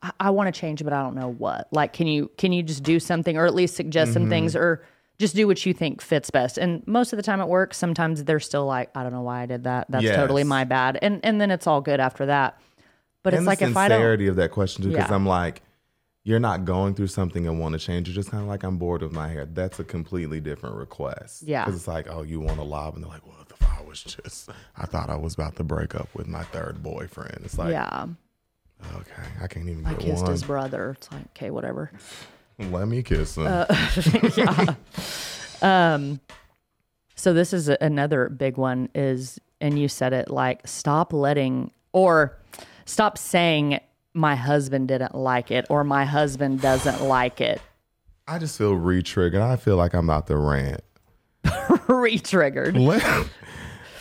I, 0.06 0.12
I 0.28 0.30
want 0.30 0.54
to 0.54 0.60
change, 0.60 0.84
but 0.84 0.94
I 0.94 1.02
don't 1.02 1.16
know 1.16 1.32
what. 1.32 1.68
Like, 1.72 1.94
can 1.94 2.08
you 2.08 2.30
can 2.38 2.52
you 2.54 2.64
just 2.64 2.84
do 2.84 3.00
something, 3.00 3.38
or 3.38 3.46
at 3.46 3.56
least 3.56 3.76
suggest 3.76 4.14
some 4.14 4.24
Mm-hmm. 4.24 4.30
things, 4.30 4.56
or 4.56 4.84
just 5.18 5.36
do 5.36 5.48
what 5.48 5.66
you 5.66 5.74
think 5.74 6.02
fits 6.02 6.30
best? 6.30 6.58
And 6.58 6.86
most 6.88 7.14
of 7.14 7.18
the 7.18 7.24
time 7.24 7.40
it 7.42 7.48
works. 7.48 7.78
Sometimes 7.78 8.24
they're 8.26 8.40
still 8.40 8.66
like, 8.66 8.90
I 8.96 9.04
don't 9.04 9.12
know 9.14 9.22
why 9.22 9.42
I 9.42 9.46
did 9.46 9.64
that. 9.64 9.88
That's 9.90 10.06
totally 10.06 10.44
my 10.44 10.64
bad. 10.66 11.00
And 11.02 11.20
and 11.24 11.40
then 11.42 11.52
it's 11.52 11.68
all 11.68 11.82
good 11.82 12.00
after 12.00 12.26
that. 12.28 12.60
But 13.24 13.34
and 13.34 13.42
it's 13.42 13.48
like 13.48 13.62
if 13.62 13.76
I 13.76 13.88
don't, 13.88 13.98
sincerity 13.98 14.28
of 14.28 14.36
that 14.36 14.52
question 14.52 14.84
too, 14.84 14.90
because 14.92 15.10
Yeah. 15.10 15.16
I'm 15.16 15.26
like, 15.26 15.62
you're 16.24 16.40
not 16.40 16.66
going 16.66 16.96
through 16.96 17.08
something 17.08 17.48
and 17.48 17.60
want 17.60 17.74
to 17.74 17.80
change. 17.80 18.08
You're 18.08 18.16
just 18.16 18.30
kind 18.32 18.42
of 18.44 18.50
like, 18.50 18.64
I'm 18.64 18.78
bored 18.78 19.02
with 19.04 19.12
my 19.12 19.28
hair. 19.30 19.46
That's 19.46 19.80
a 19.80 19.84
completely 19.84 20.40
different 20.40 20.76
request. 20.76 21.44
Yeah. 21.44 21.64
Because 21.66 21.80
it's 21.80 21.88
like, 21.88 22.08
oh, 22.10 22.24
you 22.24 22.40
want 22.40 22.58
to 22.58 22.64
lob, 22.64 22.96
and 22.96 23.04
they're 23.04 23.12
like, 23.12 23.26
well, 23.26 23.38
if 23.50 23.64
I 23.64 23.82
was 23.84 24.04
just? 24.04 24.50
I 24.78 24.86
thought 24.86 25.10
I 25.10 25.16
was 25.16 25.34
about 25.36 25.56
to 25.58 25.64
break 25.64 25.96
up 25.96 26.10
with 26.14 26.28
my 26.28 26.44
third 26.44 26.84
boyfriend. 26.84 27.42
It's 27.46 27.58
like, 27.58 27.72
yeah, 27.72 28.08
okay, 28.96 29.24
I 29.42 29.48
can't 29.48 29.68
even 29.70 29.86
I 29.86 29.92
get 29.92 30.00
kissed 30.00 30.24
one. 30.24 30.32
his 30.32 30.44
brother. 30.44 30.96
It's 30.98 31.12
like 31.12 31.26
okay, 31.36 31.50
whatever. 31.50 31.92
Let 32.60 32.88
me 32.88 33.04
kiss 33.04 33.38
him. 33.38 33.48
Uh, 33.48 34.76
So 37.16 37.34
this 37.34 37.54
is 37.54 37.70
another 37.70 38.30
big 38.30 38.58
one 38.58 38.90
is 38.94 39.40
and 39.62 39.80
you 39.80 39.88
said 39.88 40.14
it 40.14 40.30
like 40.30 40.68
stop 40.68 41.14
letting 41.14 41.72
or 41.94 42.38
stop 42.86 43.18
saying 43.18 43.80
my 44.14 44.36
husband 44.36 44.90
didn't 44.90 45.16
like 45.16 45.50
it 45.50 45.66
or 45.70 45.84
my 45.84 46.06
husband 46.06 46.62
doesn't 46.62 47.02
like 47.02 47.42
it. 47.42 47.62
I 48.28 48.38
just 48.38 48.58
feel 48.58 48.74
re-triggered. 48.74 49.42
I 49.42 49.56
feel 49.56 49.78
like 49.78 49.94
I'm 49.94 50.06
about 50.06 50.28
to 50.28 50.38
rant. 50.38 50.82
Re-triggered. 51.88 52.76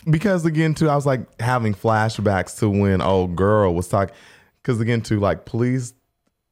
Because 0.08 0.44
again, 0.44 0.74
too, 0.74 0.88
I 0.88 0.94
was 0.94 1.04
like 1.06 1.40
having 1.40 1.74
flashbacks 1.74 2.58
to 2.60 2.70
when 2.70 3.00
old 3.02 3.36
girl 3.36 3.74
was 3.74 3.88
talking. 3.88 4.14
Because 4.64 4.80
again, 4.80 5.02
too, 5.02 5.20
like 5.20 5.44
please, 5.44 5.92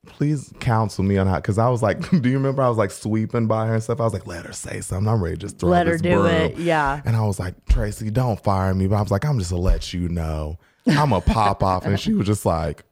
please 0.07 0.53
counsel 0.61 1.03
me 1.03 1.17
on 1.17 1.27
how. 1.27 1.37
Because 1.37 1.57
I 1.57 1.71
was 1.71 1.83
like, 1.83 2.11
do 2.23 2.29
you 2.29 2.37
remember 2.37 2.63
I 2.63 2.69
was 2.69 2.77
like 2.77 2.91
sweeping 2.91 3.47
by 3.47 3.67
her 3.67 3.75
and 3.75 3.83
stuff? 3.83 4.01
I 4.01 4.05
was 4.05 4.13
like, 4.13 4.27
let 4.27 4.45
her 4.45 4.53
say 4.53 4.83
something. 4.83 5.09
I'm 5.09 5.23
ready 5.23 5.37
to 5.37 5.41
just 5.41 5.59
throw 5.59 5.71
Let 5.71 5.87
her 5.87 5.97
do 5.97 6.27
it. 6.27 6.59
Yeah. 6.59 7.01
And 7.07 7.17
I 7.17 7.23
was 7.23 7.41
like, 7.41 7.55
Tracey, 7.67 8.11
don't 8.11 8.39
fire 8.43 8.75
me. 8.75 8.87
But 8.87 8.97
I 8.97 9.03
was 9.03 9.11
like, 9.11 9.25
I'm 9.25 9.39
just 9.39 9.51
gonna 9.51 9.63
let 9.63 9.95
you 9.95 10.09
know. 10.11 10.59
I'm 10.87 11.13
a 11.13 11.23
pop 11.23 11.63
off. 11.65 11.87
And 11.87 11.99
she 11.99 12.13
was 12.13 12.27
just 12.27 12.45
like, 12.45 12.85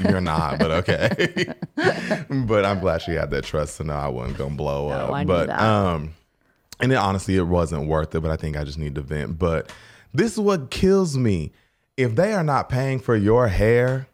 You're 0.00 0.20
not, 0.20 0.58
but 0.58 0.70
okay. 0.70 1.46
but 1.76 2.64
I'm 2.64 2.80
glad 2.80 3.02
she 3.02 3.12
had 3.12 3.30
that 3.30 3.44
trust 3.44 3.76
to 3.78 3.84
know 3.84 3.94
I 3.94 4.08
wasn't 4.08 4.38
gonna 4.38 4.54
blow 4.54 4.88
No, 4.88 4.94
up. 4.94 5.10
I 5.10 5.24
but 5.24 5.50
um 5.50 6.14
and 6.80 6.90
it, 6.92 6.96
honestly 6.96 7.36
it 7.36 7.42
wasn't 7.46 7.86
worth 7.86 8.14
it, 8.14 8.20
but 8.20 8.30
I 8.30 8.36
think 8.36 8.56
I 8.56 8.64
just 8.64 8.78
need 8.78 8.94
to 8.94 9.02
vent. 9.02 9.38
But 9.38 9.70
this 10.14 10.32
is 10.32 10.40
what 10.40 10.70
kills 10.70 11.18
me. 11.18 11.52
If 11.96 12.14
they 12.14 12.32
are 12.32 12.42
not 12.42 12.68
paying 12.68 12.98
for 12.98 13.14
your 13.16 13.48
hair, 13.48 14.08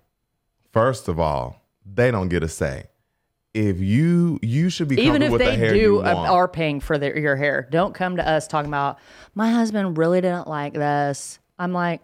first 0.72 1.08
of 1.08 1.20
all, 1.20 1.62
they 1.84 2.10
don't 2.10 2.28
get 2.28 2.42
a 2.42 2.48
say. 2.48 2.84
If 3.54 3.78
you 3.80 4.38
you 4.42 4.68
should 4.68 4.88
be 4.88 5.00
Even 5.00 5.22
if 5.22 5.32
with 5.32 5.40
the 5.40 5.46
they 5.46 5.56
hair 5.56 5.72
do 5.72 6.00
are 6.02 6.46
paying 6.48 6.80
for 6.80 6.98
their, 6.98 7.18
your 7.18 7.34
hair, 7.34 7.66
don't 7.70 7.94
come 7.94 8.16
to 8.16 8.28
us 8.28 8.46
talking 8.46 8.68
about 8.68 8.98
my 9.34 9.50
husband 9.50 9.96
really 9.96 10.20
didn't 10.20 10.46
like 10.46 10.74
this. 10.74 11.38
I'm 11.58 11.72
like, 11.72 12.02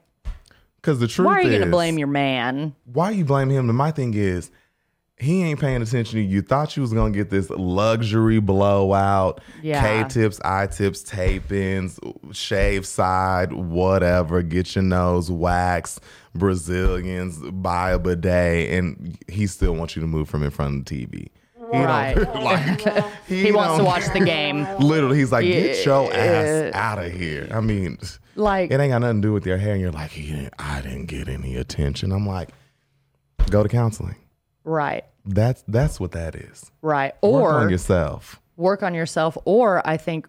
Because 0.76 0.98
the 1.00 1.06
truth 1.06 1.26
why 1.26 1.34
are 1.34 1.42
you 1.42 1.50
going 1.50 1.60
to 1.62 1.70
blame 1.70 1.98
your 1.98 2.08
man? 2.08 2.74
why 2.84 3.10
you 3.10 3.24
blame 3.24 3.50
him? 3.50 3.68
And 3.68 3.76
my 3.78 3.90
thing 3.90 4.14
is, 4.14 4.50
he 5.18 5.42
ain't 5.44 5.60
paying 5.60 5.80
attention 5.80 6.18
to 6.18 6.20
you. 6.22 6.28
You 6.28 6.42
thought 6.42 6.76
you 6.76 6.82
was 6.82 6.92
gonna 6.92 7.12
get 7.12 7.30
this 7.30 7.48
luxury 7.50 8.40
blowout, 8.40 9.40
Yeah. 9.62 10.02
K-tips, 10.02 10.40
I-tips, 10.44 11.02
tape-ins, 11.02 12.00
shave 12.32 12.84
side, 12.86 13.52
whatever. 13.52 14.42
Get 14.42 14.74
your 14.74 14.82
nose 14.84 15.30
waxed, 15.30 16.00
Brazilians, 16.34 17.38
buy 17.52 17.92
a 17.92 17.98
bidet, 17.98 18.70
and 18.72 19.16
he 19.28 19.46
still 19.46 19.74
wants 19.74 19.94
you 19.96 20.02
to 20.02 20.08
move 20.08 20.28
from 20.28 20.42
in 20.42 20.50
front 20.50 20.78
of 20.78 20.84
the 20.84 21.06
TV. 21.06 21.28
He 21.72 21.78
Right. 21.78 22.14
like, 22.34 22.80
He 23.26 23.50
wants 23.52 23.78
to 23.78 23.84
watch 23.84 24.12
the 24.12 24.20
game. 24.20 24.66
Literally, 24.78 25.16
he's 25.18 25.32
like, 25.32 25.44
get 25.46 25.84
your 25.86 26.12
ass 26.12 26.72
out 26.74 26.98
of 26.98 27.10
here. 27.12 27.48
I 27.52 27.60
mean, 27.60 27.98
Like, 28.36 28.70
it 28.70 28.80
ain't 28.80 28.90
got 28.90 28.98
nothing 28.98 29.22
to 29.22 29.28
do 29.28 29.32
with 29.32 29.46
your 29.46 29.56
hair. 29.58 29.72
And 29.72 29.80
you're 29.80 29.92
like, 29.92 30.10
he 30.10 30.26
didn't, 30.30 30.54
I 30.58 30.80
didn't 30.82 31.06
get 31.06 31.28
any 31.28 31.56
attention. 31.56 32.12
I'm 32.12 32.26
like, 32.26 32.50
go 33.48 33.62
to 33.62 33.68
counseling. 33.68 34.16
Right, 34.64 35.04
That's 35.24 35.62
that's 35.68 36.00
what 36.00 36.12
that 36.12 36.34
is. 36.34 36.70
right. 36.82 37.12
Or 37.20 37.42
work 37.42 37.54
on 37.64 37.70
yourself. 37.70 38.40
work 38.56 38.82
on 38.82 38.94
yourself 38.94 39.36
or 39.44 39.86
i 39.86 39.96
think 39.96 40.28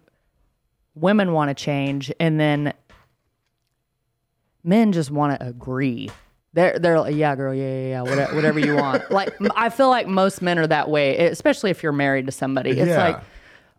women 0.94 1.32
want 1.32 1.48
to 1.50 1.54
change 1.54 2.12
and 2.20 2.38
then 2.40 2.72
men 4.64 4.92
just 4.92 5.10
want 5.10 5.38
to 5.38 5.46
agree 5.46 6.10
they're 6.54 6.78
they're 6.78 6.98
like 7.00 7.14
yeah 7.14 7.34
girl 7.36 7.54
yeah 7.54 7.64
yeah 7.64 7.88
yeah 7.88 8.02
whatever, 8.02 8.34
whatever 8.34 8.58
you 8.58 8.74
want 8.76 9.08
like 9.10 9.32
I 9.54 9.68
feel 9.68 9.88
like 9.90 10.06
most 10.06 10.40
men 10.42 10.58
are 10.58 10.66
that 10.66 10.88
way 10.88 11.16
especially 11.28 11.70
if 11.70 11.82
you're 11.82 11.92
married 11.92 12.26
to 12.26 12.32
somebody 12.32 12.70
it's 12.70 12.88
Yeah. 12.88 13.08
like 13.08 13.20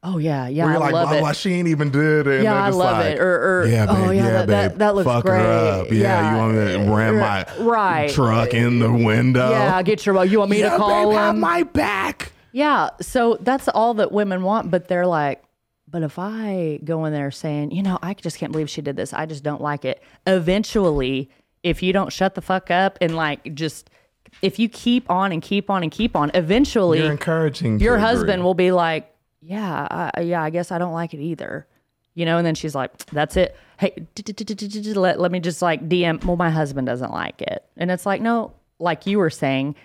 oh 0.03 0.17
yeah, 0.17 0.47
yeah, 0.47 0.65
Where 0.65 0.71
I 0.71 0.73
you're 0.73 0.79
like, 0.79 0.93
love 0.93 1.09
blah, 1.09 1.17
it. 1.17 1.19
blah, 1.21 1.31
she 1.33 1.53
ain't 1.53 1.67
even 1.67 1.89
did 1.91 2.27
it. 2.27 2.35
And 2.35 2.43
Yeah, 2.43 2.63
I 2.63 2.69
love 2.69 2.97
like, 2.97 3.15
it. 3.15 3.19
Or, 3.19 3.61
or 3.61 3.67
yeah, 3.67 3.85
oh, 3.89 3.95
babe, 3.95 4.05
oh 4.05 4.11
yeah, 4.11 4.23
yeah, 4.23 4.31
that, 4.31 4.47
that, 4.47 4.69
babe, 4.71 4.79
that 4.79 4.95
looks 4.95 5.05
fuck 5.07 5.25
great. 5.25 5.41
her 5.41 5.47
up. 5.81 5.91
Yeah, 5.91 6.31
you 6.31 6.37
want 6.37 6.53
me 6.55 6.85
to 6.85 6.91
ram 6.93 7.19
my 7.19 7.45
right. 7.59 8.09
truck 8.09 8.53
in 8.53 8.79
the 8.79 8.91
window? 8.91 9.49
Yeah, 9.49 9.81
get 9.83 10.05
your. 10.05 10.23
You 10.25 10.39
want 10.39 10.51
me 10.51 10.59
yeah, 10.59 10.71
to 10.71 10.77
call 10.77 11.09
babe, 11.09 11.17
have 11.17 11.35
my 11.35 11.63
back. 11.63 12.31
Yeah, 12.51 12.89
so 13.01 13.37
that's 13.41 13.67
all 13.67 13.93
that 13.95 14.11
women 14.11 14.43
want, 14.43 14.71
but 14.71 14.87
they're 14.87 15.05
like, 15.05 15.43
but 15.87 16.03
if 16.03 16.17
I 16.17 16.79
go 16.83 17.05
in 17.05 17.13
there 17.13 17.31
saying, 17.31 17.71
you 17.71 17.83
know, 17.83 17.99
I 18.01 18.13
just 18.13 18.37
can't 18.37 18.51
believe 18.51 18.69
she 18.69 18.81
did 18.81 18.95
this, 18.95 19.13
I 19.13 19.25
just 19.25 19.43
don't 19.43 19.61
like 19.61 19.85
it. 19.85 20.01
Eventually, 20.25 21.29
if 21.63 21.83
you 21.83 21.93
don't 21.93 22.11
shut 22.11 22.35
the 22.35 22.41
fuck 22.41 22.71
up 22.71 22.97
and 22.99 23.15
like 23.15 23.53
just, 23.53 23.89
if 24.41 24.59
you 24.59 24.69
keep 24.69 25.09
on 25.09 25.31
and 25.31 25.41
keep 25.41 25.69
on 25.69 25.83
and 25.83 25.91
keep 25.91 26.15
on, 26.15 26.31
eventually 26.33 26.99
You're 26.99 27.11
encouraging. 27.11 27.79
your 27.79 27.95
agree. 27.95 28.05
husband 28.05 28.43
will 28.43 28.53
be 28.53 28.71
like, 28.71 29.13
yeah, 29.47 30.09
I, 30.13 30.21
yeah, 30.21 30.43
I 30.43 30.49
guess 30.49 30.71
I 30.71 30.77
don't 30.77 30.93
like 30.93 31.13
it 31.13 31.21
either. 31.21 31.65
You 32.15 32.25
know, 32.25 32.37
and 32.37 32.45
then 32.45 32.55
she's 32.55 32.73
like, 32.75 32.97
that's 33.07 33.37
it. 33.37 33.55
Hey, 33.79 34.07
let, 34.95 35.19
let 35.19 35.31
me 35.31 35.39
just 35.39 35.61
like 35.61 35.87
DM, 35.87 36.23
well, 36.25 36.35
my 36.35 36.49
husband 36.49 36.87
doesn't 36.87 37.11
like 37.11 37.41
it. 37.43 37.63
And 37.77 37.91
it's 37.91 38.05
like, 38.07 38.21
no, 38.21 38.53
like 38.79 39.05
you 39.05 39.19
were 39.19 39.29
saying, 39.29 39.75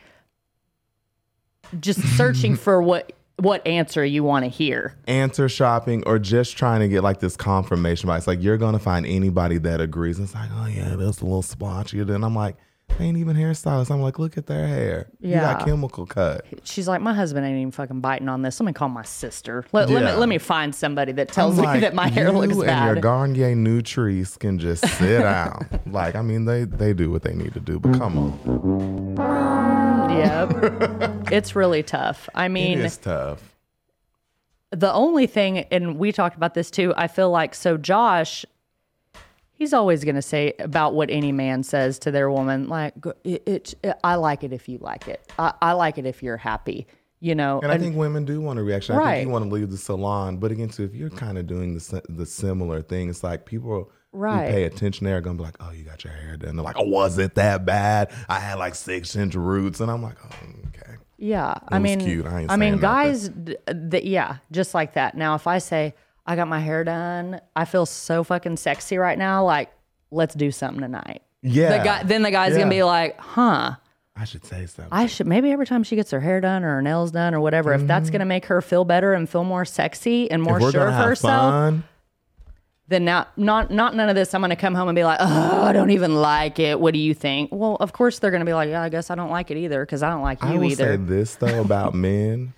just 1.78 2.00
searching 2.16 2.56
for 2.56 2.82
what 2.82 3.12
what 3.36 3.66
answer 3.66 4.04
you 4.04 4.22
want 4.22 4.44
to 4.44 4.48
hear. 4.48 4.96
answer 5.08 5.48
shopping 5.48 6.04
or 6.06 6.18
just 6.18 6.56
trying 6.56 6.80
to 6.80 6.88
get 6.88 7.02
like 7.02 7.20
this 7.20 7.36
confirmation 7.36 8.06
bias. 8.06 8.26
Like 8.26 8.42
you're 8.42 8.58
gonna 8.58 8.78
find 8.78 9.06
anybody 9.06 9.58
that 9.58 9.80
agrees. 9.80 10.18
It's 10.18 10.34
like, 10.34 10.50
oh 10.54 10.66
yeah, 10.66 10.96
that's 10.96 11.20
a 11.20 11.24
little 11.24 11.42
splotchy. 11.42 12.02
Then 12.02 12.24
I'm 12.24 12.34
like, 12.34 12.56
ain't 13.00 13.16
even 13.16 13.36
hairstylists. 13.36 13.90
I'm 13.90 14.00
like, 14.00 14.18
look 14.18 14.36
at 14.38 14.46
their 14.46 14.66
hair. 14.66 15.08
You 15.20 15.32
got 15.34 15.60
Yeah. 15.60 15.64
chemical 15.64 16.06
cut. 16.06 16.44
She's 16.64 16.86
like, 16.88 17.00
my 17.00 17.14
husband 17.14 17.46
ain't 17.46 17.58
even 17.58 17.70
fucking 17.70 18.00
biting 18.00 18.28
on 18.28 18.42
this. 18.42 18.58
Let 18.60 18.66
me 18.66 18.72
call 18.72 18.88
my 18.88 19.02
sister. 19.02 19.64
Let, 19.72 19.90
let 19.90 20.04
me 20.04 20.12
let 20.12 20.28
me 20.28 20.38
find 20.38 20.74
somebody 20.74 21.12
that 21.12 21.28
tells 21.32 21.58
I'm 21.58 21.74
me 21.74 21.80
that 21.80 21.94
my 21.94 22.08
hair 22.08 22.30
looks 22.32 22.54
and 22.54 22.66
bad. 22.66 22.86
your 22.86 22.96
Garnier 23.02 23.54
Nutrisse 23.54 24.38
can 24.38 24.58
just 24.58 24.86
sit 24.98 25.20
down. 25.20 25.66
like, 25.86 26.14
I 26.14 26.22
mean, 26.22 26.44
they 26.44 26.64
they 26.64 26.92
do 26.92 27.10
what 27.10 27.22
they 27.22 27.34
need 27.34 27.54
to 27.54 27.60
do, 27.60 27.78
but 27.78 27.98
come 27.98 28.18
on, 28.18 29.16
mm, 29.16 30.18
yep, 30.18 31.32
it's 31.32 31.54
really 31.56 31.82
tough. 31.82 32.28
I 32.34 32.48
mean, 32.48 32.78
it 32.78 32.84
is 32.84 32.96
tough. 32.98 33.54
the 34.70 34.92
only 34.92 35.26
thing, 35.26 35.58
and 35.70 35.98
we 35.98 36.12
talked 36.12 36.36
about 36.36 36.54
this 36.54 36.70
too, 36.70 36.94
I 36.96 37.06
feel 37.08 37.30
like 37.30 37.54
so 37.54 37.76
Josh, 37.76 38.44
he's 39.62 39.72
always 39.72 40.02
going 40.02 40.16
to 40.16 40.22
say 40.22 40.54
about 40.58 40.92
what 40.92 41.08
any 41.08 41.30
man 41.30 41.62
says 41.62 42.00
to 42.00 42.10
their 42.10 42.28
woman, 42.28 42.66
like, 42.68 42.94
it, 43.22 43.42
it, 43.46 43.74
I 44.02 44.16
like 44.16 44.42
it 44.42 44.52
if 44.52 44.68
you 44.68 44.78
like 44.78 45.06
it. 45.06 45.20
I, 45.38 45.54
I 45.62 45.72
like 45.74 45.98
it 45.98 46.04
if 46.04 46.20
you're 46.20 46.36
happy, 46.36 46.88
you 47.20 47.36
know? 47.36 47.60
And 47.62 47.70
I 47.70 47.78
think 47.78 47.94
women 47.96 48.24
do 48.24 48.40
want 48.40 48.58
a 48.58 48.62
reaction. 48.64 48.96
I 48.96 49.14
think 49.14 49.26
you 49.26 49.32
want 49.32 49.44
to 49.44 49.50
leave 49.54 49.70
the 49.70 49.76
salon, 49.76 50.38
but 50.38 50.50
again, 50.50 50.68
too, 50.68 50.82
if 50.82 50.94
you're 50.96 51.10
kind 51.10 51.38
of 51.38 51.46
doing 51.46 51.74
the 51.74 52.02
the 52.08 52.26
similar 52.26 52.82
thing, 52.82 53.08
it's 53.08 53.22
like 53.22 53.46
people 53.46 53.90
Right. 54.14 54.46
who 54.48 54.52
pay 54.52 54.64
attention 54.64 55.06
there 55.06 55.16
are 55.16 55.20
gonna 55.22 55.38
be 55.38 55.44
like, 55.44 55.56
"Oh, 55.60 55.70
you 55.70 55.84
got 55.84 56.04
your 56.04 56.12
hair 56.12 56.36
done." 56.36 56.56
They're 56.56 56.64
like, 56.64 56.76
"Oh, 56.78 56.86
was 56.86 57.16
it 57.18 57.34
that 57.36 57.64
bad? 57.64 58.10
I 58.28 58.40
had 58.40 58.58
like 58.58 58.74
six 58.74 59.16
inch 59.16 59.34
roots," 59.34 59.80
and 59.80 59.90
I'm 59.90 60.02
like, 60.02 60.16
"Oh, 60.22 60.36
okay." 60.68 60.96
Yeah, 61.16 61.54
I 61.68 61.78
was 61.78 61.82
mean, 61.82 62.00
cute. 62.00 62.26
I 62.26 62.44
I 62.50 62.56
mean, 62.56 62.76
guys, 62.76 63.30
d- 63.30 63.56
th- 63.90 64.04
yeah, 64.04 64.36
just 64.50 64.74
like 64.74 64.92
that. 64.94 65.16
Now, 65.16 65.34
if 65.34 65.46
I 65.46 65.56
say 65.58 65.94
I 66.26 66.36
got 66.36 66.48
my 66.48 66.60
hair 66.60 66.84
done, 66.84 67.40
I 67.56 67.64
feel 67.64 67.84
so 67.86 68.22
fucking 68.24 68.56
sexy 68.56 68.96
right 68.96 69.18
now. 69.18 69.44
Like, 69.44 69.70
let's 70.10 70.34
do 70.34 70.50
something 70.50 70.80
tonight. 70.80 71.22
Yeah. 71.42 71.78
The 71.78 71.84
guy, 71.84 72.02
then 72.04 72.22
the 72.22 72.30
guy's 72.30 72.56
gonna 72.56 72.70
be 72.70 72.82
like, 72.84 73.18
huh. 73.20 73.72
I 74.14 74.24
should 74.24 74.44
say 74.44 74.66
something. 74.66 74.92
I 74.92 75.06
should 75.06 75.26
maybe 75.26 75.50
every 75.50 75.66
time 75.66 75.82
she 75.82 75.96
gets 75.96 76.10
her 76.12 76.20
hair 76.20 76.40
done 76.40 76.62
or 76.64 76.74
her 76.76 76.82
nails 76.82 77.10
done 77.10 77.34
or 77.34 77.40
whatever, 77.40 77.72
if 77.72 77.86
that's 77.86 78.10
gonna 78.10 78.24
make 78.26 78.44
her 78.46 78.60
feel 78.62 78.84
better 78.84 79.14
and 79.14 79.28
feel 79.28 79.42
more 79.42 79.64
sexy 79.64 80.30
and 80.30 80.42
more 80.42 80.60
Mm-hmm. 80.60 80.70
sure 80.70 80.86
of 80.88 80.94
herself, 80.94 81.50
fun, 81.52 81.84
then 82.88 83.04
now 83.06 83.26
not 83.36 83.70
not 83.70 83.96
none 83.96 84.08
of 84.10 84.14
this. 84.14 84.34
I'm 84.34 84.40
gonna 84.42 84.54
come 84.54 84.74
home 84.74 84.88
and 84.88 84.94
be 84.94 85.02
like, 85.02 85.16
oh, 85.20 85.62
I 85.62 85.72
don't 85.72 85.90
even 85.90 86.14
like 86.14 86.58
it. 86.58 86.78
What 86.78 86.92
do 86.92 87.00
you 87.00 87.14
think? 87.14 87.48
Well, 87.52 87.76
of 87.80 87.92
course 87.92 88.18
they're 88.18 88.30
gonna 88.30 88.44
be 88.44 88.52
like, 88.54 88.68
yeah, 88.68 88.82
I 88.82 88.90
guess 88.90 89.10
I 89.10 89.14
don't 89.14 89.30
like 89.30 89.50
it 89.50 89.56
either 89.56 89.80
because 89.84 90.02
I 90.02 90.10
don't 90.10 90.22
like 90.22 90.42
you 90.42 90.48
I 90.48 90.54
will 90.56 90.64
either. 90.64 90.84
say 90.84 90.96
this 90.96 91.34
though 91.36 91.60
about 91.62 91.94
men: 91.96 92.52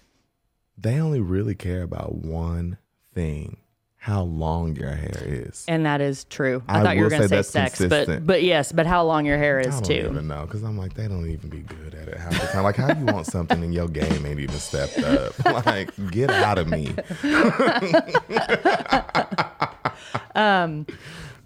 they 0.76 0.98
only 1.00 1.20
really 1.20 1.54
care 1.54 1.82
about 1.82 2.16
one 2.16 2.78
thing: 3.14 3.58
how 4.04 4.20
long 4.20 4.76
your 4.76 4.90
hair 4.90 5.22
is. 5.24 5.64
And 5.66 5.86
that 5.86 6.02
is 6.02 6.24
true. 6.24 6.62
I, 6.68 6.80
I 6.80 6.82
thought 6.82 6.96
you 6.96 7.04
were 7.04 7.08
going 7.08 7.22
to 7.22 7.28
say 7.28 7.40
say, 7.40 7.42
sex, 7.42 7.78
but 7.78 7.88
consistent. 7.88 8.26
but 8.26 8.42
yes, 8.42 8.70
but 8.70 8.84
how 8.84 9.02
long 9.02 9.24
your 9.24 9.38
hair 9.38 9.60
I 9.60 9.62
is 9.62 9.76
don't 9.76 9.84
too. 9.84 10.08
even 10.10 10.28
know 10.28 10.42
because 10.42 10.62
I'm 10.62 10.76
like 10.76 10.92
they 10.92 11.08
don't 11.08 11.26
even 11.26 11.48
be 11.48 11.60
good 11.60 11.94
at 11.94 12.08
it 12.08 12.18
half 12.18 12.38
the 12.38 12.46
time. 12.48 12.64
Like 12.64 12.76
how 12.76 12.92
you 12.92 13.06
want 13.06 13.24
something 13.24 13.64
and 13.64 13.72
your 13.72 13.88
game 13.88 14.26
ain't 14.26 14.40
even 14.40 14.58
stepped 14.58 14.98
up. 14.98 15.32
Like 15.64 15.90
get 16.10 16.28
out 16.28 16.58
of 16.58 16.68
me. 16.68 16.94
um, 20.34 20.86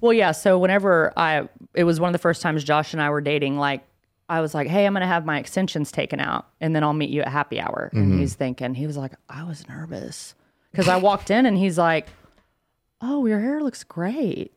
Well, 0.01 0.13
yeah. 0.13 0.33
So 0.33 0.59
whenever 0.59 1.13
I, 1.17 1.49
it 1.75 1.85
was 1.85 2.01
one 2.01 2.09
of 2.09 2.13
the 2.13 2.19
first 2.19 2.43
times 2.43 2.65
Josh 2.65 2.93
and 2.93 3.01
I 3.01 3.11
were 3.11 3.21
dating. 3.21 3.59
Like 3.59 3.87
I 4.29 4.41
was 4.41 4.53
like, 4.53 4.67
hey, 4.67 4.85
I'm 4.85 4.95
going 4.95 5.03
to 5.03 5.07
have 5.07 5.25
my 5.25 5.39
extensions 5.39 5.93
taken 5.93 6.19
out, 6.19 6.49
and 6.61 6.75
then 6.75 6.83
I'll 6.83 6.93
meet 6.93 7.11
you 7.11 7.23
at 7.23 7.29
happy 7.29 7.61
hour. 7.61 7.91
Mm-hmm. 7.95 8.03
And 8.03 8.21
he's 8.21 8.35
thinking, 8.35 8.75
he 8.75 8.87
was 8.87 8.97
like, 8.97 9.13
I 9.29 9.45
was 9.45 9.69
nervous 9.69 10.35
because 10.79 10.89
I 10.89 10.97
walked 10.97 11.29
in 11.29 11.45
and 11.45 11.59
he's 11.59 11.77
like, 11.77 12.07
oh, 13.01 13.27
your 13.27 13.41
hair 13.41 13.61
looks 13.61 13.83
great. 13.83 14.53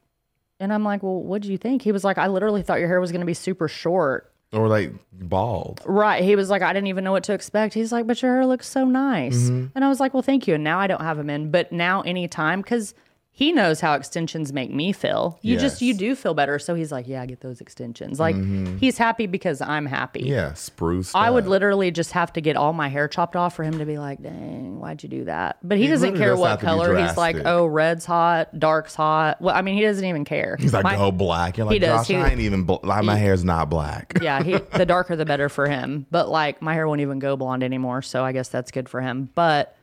And 0.60 0.72
I'm 0.72 0.84
like, 0.84 1.02
well, 1.02 1.20
what 1.20 1.42
do 1.42 1.52
you 1.52 1.58
think? 1.58 1.82
He 1.82 1.92
was 1.92 2.04
like, 2.04 2.20
I 2.20 2.28
literally 2.28 2.62
thought 2.62 2.78
your 2.78 2.90
hair 2.90 3.02
was 3.02 3.12
going 3.12 3.22
to 3.22 3.26
be 3.26 3.34
super 3.34 3.68
short. 3.68 4.32
Or 4.54 4.68
like 4.68 4.94
bald. 5.12 5.82
Right. 5.84 6.24
He 6.24 6.36
was 6.36 6.52
like, 6.52 6.62
I 6.62 6.74
didn't 6.74 6.90
even 6.90 7.04
know 7.04 7.12
what 7.12 7.24
to 7.24 7.34
expect. 7.34 7.74
He's 7.74 7.92
like, 7.92 8.06
but 8.06 8.22
your 8.22 8.36
hair 8.36 8.46
looks 8.46 8.68
so 8.68 8.86
nice. 8.86 9.36
Mm-hmm. 9.36 9.70
And 9.74 9.84
I 9.84 9.90
was 9.90 10.00
like, 10.00 10.14
well, 10.14 10.22
thank 10.22 10.48
you. 10.48 10.54
And 10.54 10.64
now 10.64 10.78
I 10.78 10.86
don't 10.86 11.02
have 11.02 11.18
him 11.18 11.32
in, 11.32 11.50
but 11.50 11.72
now 11.72 12.02
anytime, 12.02 12.62
because 12.62 12.94
he 13.34 13.54
knows 13.54 13.80
how 13.80 13.94
extensions 13.96 14.52
make 14.52 14.72
me 14.72 14.92
feel. 14.92 15.40
You 15.42 15.58
just, 15.58 15.82
you 15.82 15.94
do 15.94 16.16
feel 16.16 16.34
better. 16.34 16.60
So 16.60 16.76
he's 16.76 16.92
like, 16.92 17.08
yeah, 17.08 17.22
I 17.22 17.26
get 17.26 17.40
those 17.40 17.62
extensions. 17.62 18.20
Like 18.20 18.36
he's 18.78 18.98
happy 18.98 19.26
because 19.26 19.62
I'm 19.62 19.86
happy. 19.86 20.20
Mm-hmm. 20.22 20.30
Yeah, 20.30 20.54
spruce. 20.54 21.16
I 21.16 21.30
would 21.30 21.48
literally 21.48 21.92
just 21.92 22.12
have 22.12 22.34
to 22.34 22.42
get 22.42 22.58
all 22.58 22.74
my 22.74 22.90
hair 22.90 23.08
chopped 23.08 23.38
off 23.38 23.56
for 23.56 23.64
him 23.64 23.80
to 23.80 23.86
be 23.86 23.98
like, 23.98 24.22
dang, 24.22 24.80
why'd 24.80 25.02
you 25.02 25.10
do 25.10 25.26
that? 25.26 25.58
But 25.64 25.78
he 25.78 25.86
It 25.86 25.90
doesn't 25.90 26.18
care 26.18 26.32
does 26.32 26.40
what 26.40 26.50
have 26.52 26.60
to 26.60 26.66
be 26.66 26.70
color. 26.70 26.98
He's 26.98 27.18
like, 27.18 27.38
oh, 27.46 27.66
red's 27.66 28.06
hot, 28.06 28.60
dark's 28.60 28.96
hot. 28.96 29.42
Well, 29.42 29.56
I 29.56 29.62
mean, 29.62 29.76
he 29.76 29.82
doesn't 29.84 30.06
even 30.06 30.26
care. 30.26 30.58
He's 30.60 30.74
like, 30.74 30.84
My- 30.84 30.98
go 30.98 31.12
black. 31.12 31.58
You're 31.58 31.68
like, 31.68 31.80
does. 31.80 32.02
Josh, 32.02 32.08
He- 32.08 32.16
I 32.18 32.30
ain't 32.30 32.42
even. 32.42 32.64
Bl- 32.64 32.76
like, 32.84 33.04
my 33.06 33.16
hair's 33.16 33.44
not 33.46 33.70
black. 33.70 34.14
yeah, 34.22 34.44
he 34.44 34.58
the 34.78 34.86
darker 34.88 35.16
the 35.16 35.26
better 35.26 35.50
for 35.50 35.68
him. 35.68 36.06
But 36.12 36.30
like 36.30 36.62
my 36.62 36.74
hair 36.74 36.88
won't 36.88 37.02
even 37.02 37.20
go 37.20 37.36
blonde 37.38 37.64
anymore, 37.64 38.02
so 38.02 38.24
I 38.24 38.34
guess 38.34 38.50
that's 38.50 38.72
good 38.72 38.90
for 38.90 39.02
him. 39.02 39.30
But 39.36 39.76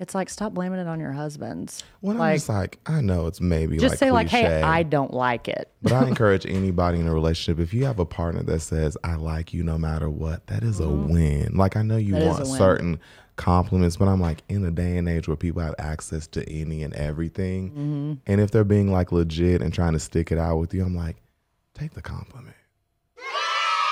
it's 0.00 0.14
like 0.14 0.28
stop 0.28 0.54
blaming 0.54 0.80
it 0.80 0.86
on 0.88 0.98
your 1.00 1.12
husbands. 1.12 1.82
I'm 2.04 2.18
like 2.18 2.36
just 2.36 2.48
like, 2.48 2.78
I 2.86 3.00
know 3.00 3.26
it's 3.26 3.40
maybe 3.40 3.76
just 3.78 3.92
like 3.92 3.98
say 3.98 4.10
like, 4.10 4.28
hey, 4.28 4.60
I 4.62 4.82
don't 4.82 5.12
like 5.14 5.46
it. 5.48 5.70
But 5.82 5.92
I 5.92 6.04
encourage 6.08 6.44
anybody 6.46 6.98
in 7.00 7.06
a 7.06 7.14
relationship 7.14 7.62
if 7.62 7.72
you 7.72 7.84
have 7.84 7.98
a 7.98 8.04
partner 8.04 8.42
that 8.42 8.60
says 8.60 8.96
I 9.04 9.14
like 9.14 9.54
you 9.54 9.62
no 9.62 9.78
matter 9.78 10.10
what, 10.10 10.46
that 10.48 10.62
is 10.64 10.80
a 10.80 10.88
win. 10.88 11.56
Like 11.56 11.76
I 11.76 11.82
know 11.82 11.96
you 11.96 12.14
Mm-hmm. 12.14 12.20
That 12.24 12.28
want 12.46 12.46
certain 12.46 13.00
compliments, 13.36 13.96
but 13.96 14.06
I'm 14.08 14.20
like 14.20 14.42
in 14.48 14.64
a 14.64 14.70
day 14.70 14.96
and 14.96 15.08
age 15.08 15.26
where 15.28 15.36
people 15.36 15.62
have 15.62 15.74
access 15.78 16.26
to 16.28 16.48
any 16.48 16.82
and 16.82 16.92
everything, 16.94 17.70
Mm-hmm. 17.70 18.12
and 18.26 18.40
if 18.40 18.50
they're 18.50 18.64
being 18.64 18.90
like 18.92 19.10
legit 19.12 19.60
and 19.62 19.72
trying 19.74 19.92
to 19.94 20.00
stick 20.00 20.30
it 20.32 20.38
out 20.38 20.56
with 20.58 20.72
you, 20.74 20.84
I'm 20.84 20.94
like, 20.96 21.16
take 21.74 21.94
the 21.94 22.02
compliment. 22.02 22.54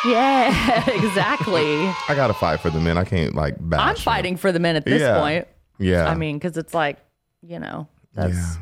Yeah, 0.05 0.85
exactly. 0.91 1.65
I 2.09 2.15
gotta 2.17 2.35
fight 2.35 2.61
for 2.61 2.71
the 2.71 2.81
men. 2.81 2.99
I 2.99 3.05
can't 3.05 3.35
like 3.35 3.55
bash. 3.61 3.81
I'm 3.81 3.95
them. 3.95 4.03
fighting 4.03 4.37
for 4.37 4.51
the 4.53 4.59
men 4.59 4.75
at 4.77 4.85
this 4.85 5.01
Yeah. 5.01 5.21
point. 5.21 5.49
Yeah, 5.83 6.07
I 6.09 6.15
mean, 6.15 6.39
because 6.39 6.57
it's 6.57 6.75
like, 6.75 6.99
you 7.43 7.59
know, 7.59 7.89
that's 8.15 8.35
yeah. 8.35 8.55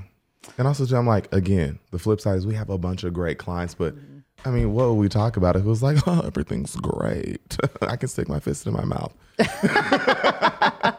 And 0.58 0.66
also, 0.66 0.86
too, 0.86 0.96
I'm 0.96 1.06
like, 1.06 1.32
again, 1.34 1.78
the 1.90 1.98
flip 1.98 2.20
side 2.20 2.36
is 2.38 2.46
we 2.46 2.54
have 2.54 2.70
a 2.70 2.78
bunch 2.78 3.04
of 3.04 3.12
great 3.14 3.38
clients, 3.38 3.74
but 3.74 3.94
Mm-hmm. 3.94 4.06
I 4.42 4.48
mean, 4.48 4.72
what 4.72 4.86
would 4.88 4.94
we 4.94 5.10
talk 5.10 5.36
about 5.36 5.54
if 5.56 5.66
it 5.66 5.68
was 5.68 5.82
like, 5.82 5.98
oh, 6.08 6.22
everything's 6.24 6.74
great? 6.76 7.58
I 7.82 7.96
can 7.96 8.08
stick 8.08 8.26
my 8.26 8.40
fist 8.40 8.66
in 8.66 8.72
my 8.72 8.86
mouth. 8.86 9.12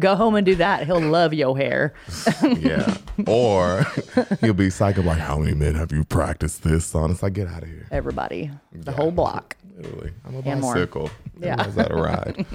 go 0.00 0.16
home 0.16 0.34
and 0.34 0.44
do 0.44 0.56
that. 0.56 0.84
He'll 0.86 0.98
love 1.00 1.32
your 1.32 1.56
hair. 1.56 1.94
Yeah. 2.42 2.96
or 3.26 3.86
he'll 4.40 4.52
be 4.52 4.68
psycho 4.68 5.02
like, 5.02 5.18
how 5.18 5.38
many 5.38 5.54
men 5.54 5.76
have 5.76 5.92
you 5.92 6.02
practiced 6.04 6.64
this 6.64 6.92
on? 6.94 7.12
It's 7.12 7.22
like, 7.22 7.34
get 7.34 7.46
out 7.46 7.62
of 7.62 7.68
here. 7.68 7.86
Everybody, 7.92 8.50
the 8.72 8.90
whole 8.92 9.12
block, 9.12 9.56
Literally. 9.76 10.10
I'm 10.26 10.34
a 10.34 10.38
And 10.40 10.60
more. 10.60 10.74
bicycle. 10.74 11.10
Yeah. 11.38 11.46
Yeah. 11.46 11.56
Knows 11.64 11.74
how 11.76 11.84
to 11.84 11.94
ride. 11.94 12.46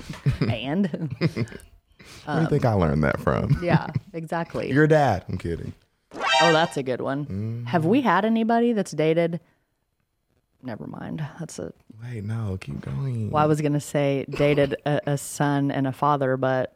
and 0.52 1.48
Where 2.28 2.36
do 2.38 2.42
you 2.44 2.50
think 2.50 2.66
I 2.66 2.74
learned 2.74 3.04
that 3.06 3.22
from? 3.22 3.58
yeah, 3.64 3.88
exactly. 4.14 4.70
Your 4.74 4.86
dad. 4.86 5.24
I'm 5.30 5.38
kidding. 5.38 5.74
Oh, 6.14 6.52
that's 6.52 6.76
a 6.76 6.84
good 6.84 7.00
one. 7.00 7.26
Mm-hmm. 7.26 7.66
Have 7.66 7.86
we 7.86 8.02
had 8.02 8.26
anybody 8.26 8.74
that's 8.74 8.92
dated? 8.92 9.40
Never 10.62 10.88
mind. 10.88 11.26
That's 11.40 11.58
a. 11.58 11.72
Wait, 12.04 12.26
no, 12.26 12.58
keep 12.60 12.82
going. 12.82 13.32
Well, 13.32 13.42
I 13.42 13.48
was 13.48 13.62
gonna 13.62 13.80
say 13.80 14.26
dated 14.30 14.76
a, 14.86 15.12
a 15.12 15.18
son 15.18 15.72
and 15.72 15.88
a 15.88 15.94
father, 15.94 16.36
but 16.36 16.76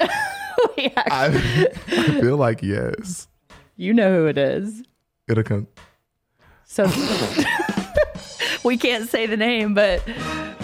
we 0.00 0.92
actually, 0.96 1.68
I, 1.68 1.68
I 1.88 2.20
feel 2.20 2.36
like 2.36 2.62
yes. 2.62 3.28
you 3.76 3.92
know 3.92 4.14
who 4.14 4.26
it 4.26 4.38
is. 4.38 4.82
It'll 5.28 5.44
come. 5.44 5.66
So 6.64 6.84
we 8.64 8.78
can't 8.78 9.08
say 9.08 9.26
the 9.26 9.36
name, 9.36 9.74
but 9.74 10.02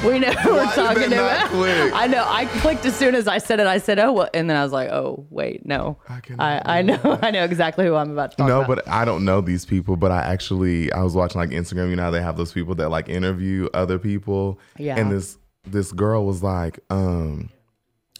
We 0.04 0.18
know 0.20 0.30
who 0.32 0.54
we're 0.54 0.64
talking 0.74 1.10
that 1.10 1.50
about. 1.50 1.92
I 1.94 2.06
know. 2.06 2.24
I 2.26 2.46
clicked 2.60 2.84
as 2.86 2.94
soon 2.96 3.14
as 3.14 3.26
I 3.26 3.38
said 3.38 3.58
it. 3.60 3.66
I 3.66 3.78
said, 3.78 3.98
"Oh," 3.98 4.12
well, 4.12 4.28
and 4.32 4.48
then 4.48 4.56
I 4.56 4.62
was 4.62 4.72
like, 4.72 4.90
"Oh, 4.90 5.26
wait, 5.30 5.66
no." 5.66 5.98
I 6.08 6.20
I, 6.38 6.78
I 6.78 6.82
know. 6.82 6.98
I 7.22 7.30
know 7.30 7.44
exactly 7.44 7.84
who 7.84 7.94
I'm 7.94 8.10
about 8.12 8.30
to 8.32 8.36
talk 8.36 8.48
No, 8.48 8.62
about. 8.62 8.68
but 8.84 8.88
I 8.88 9.04
don't 9.04 9.24
know 9.24 9.40
these 9.40 9.64
people. 9.64 9.96
But 9.96 10.12
I 10.12 10.20
actually 10.22 10.92
I 10.92 11.02
was 11.02 11.14
watching 11.14 11.40
like 11.40 11.50
Instagram. 11.50 11.90
You 11.90 11.96
know 11.96 12.04
how 12.04 12.10
they 12.10 12.22
have 12.22 12.36
those 12.36 12.52
people 12.52 12.74
that 12.76 12.90
like 12.90 13.08
interview 13.08 13.68
other 13.74 13.98
people. 13.98 14.58
Yeah. 14.78 14.96
And 14.98 15.10
this 15.10 15.38
this 15.66 15.92
girl 15.92 16.24
was 16.24 16.42
like, 16.42 16.78
um, 16.90 17.50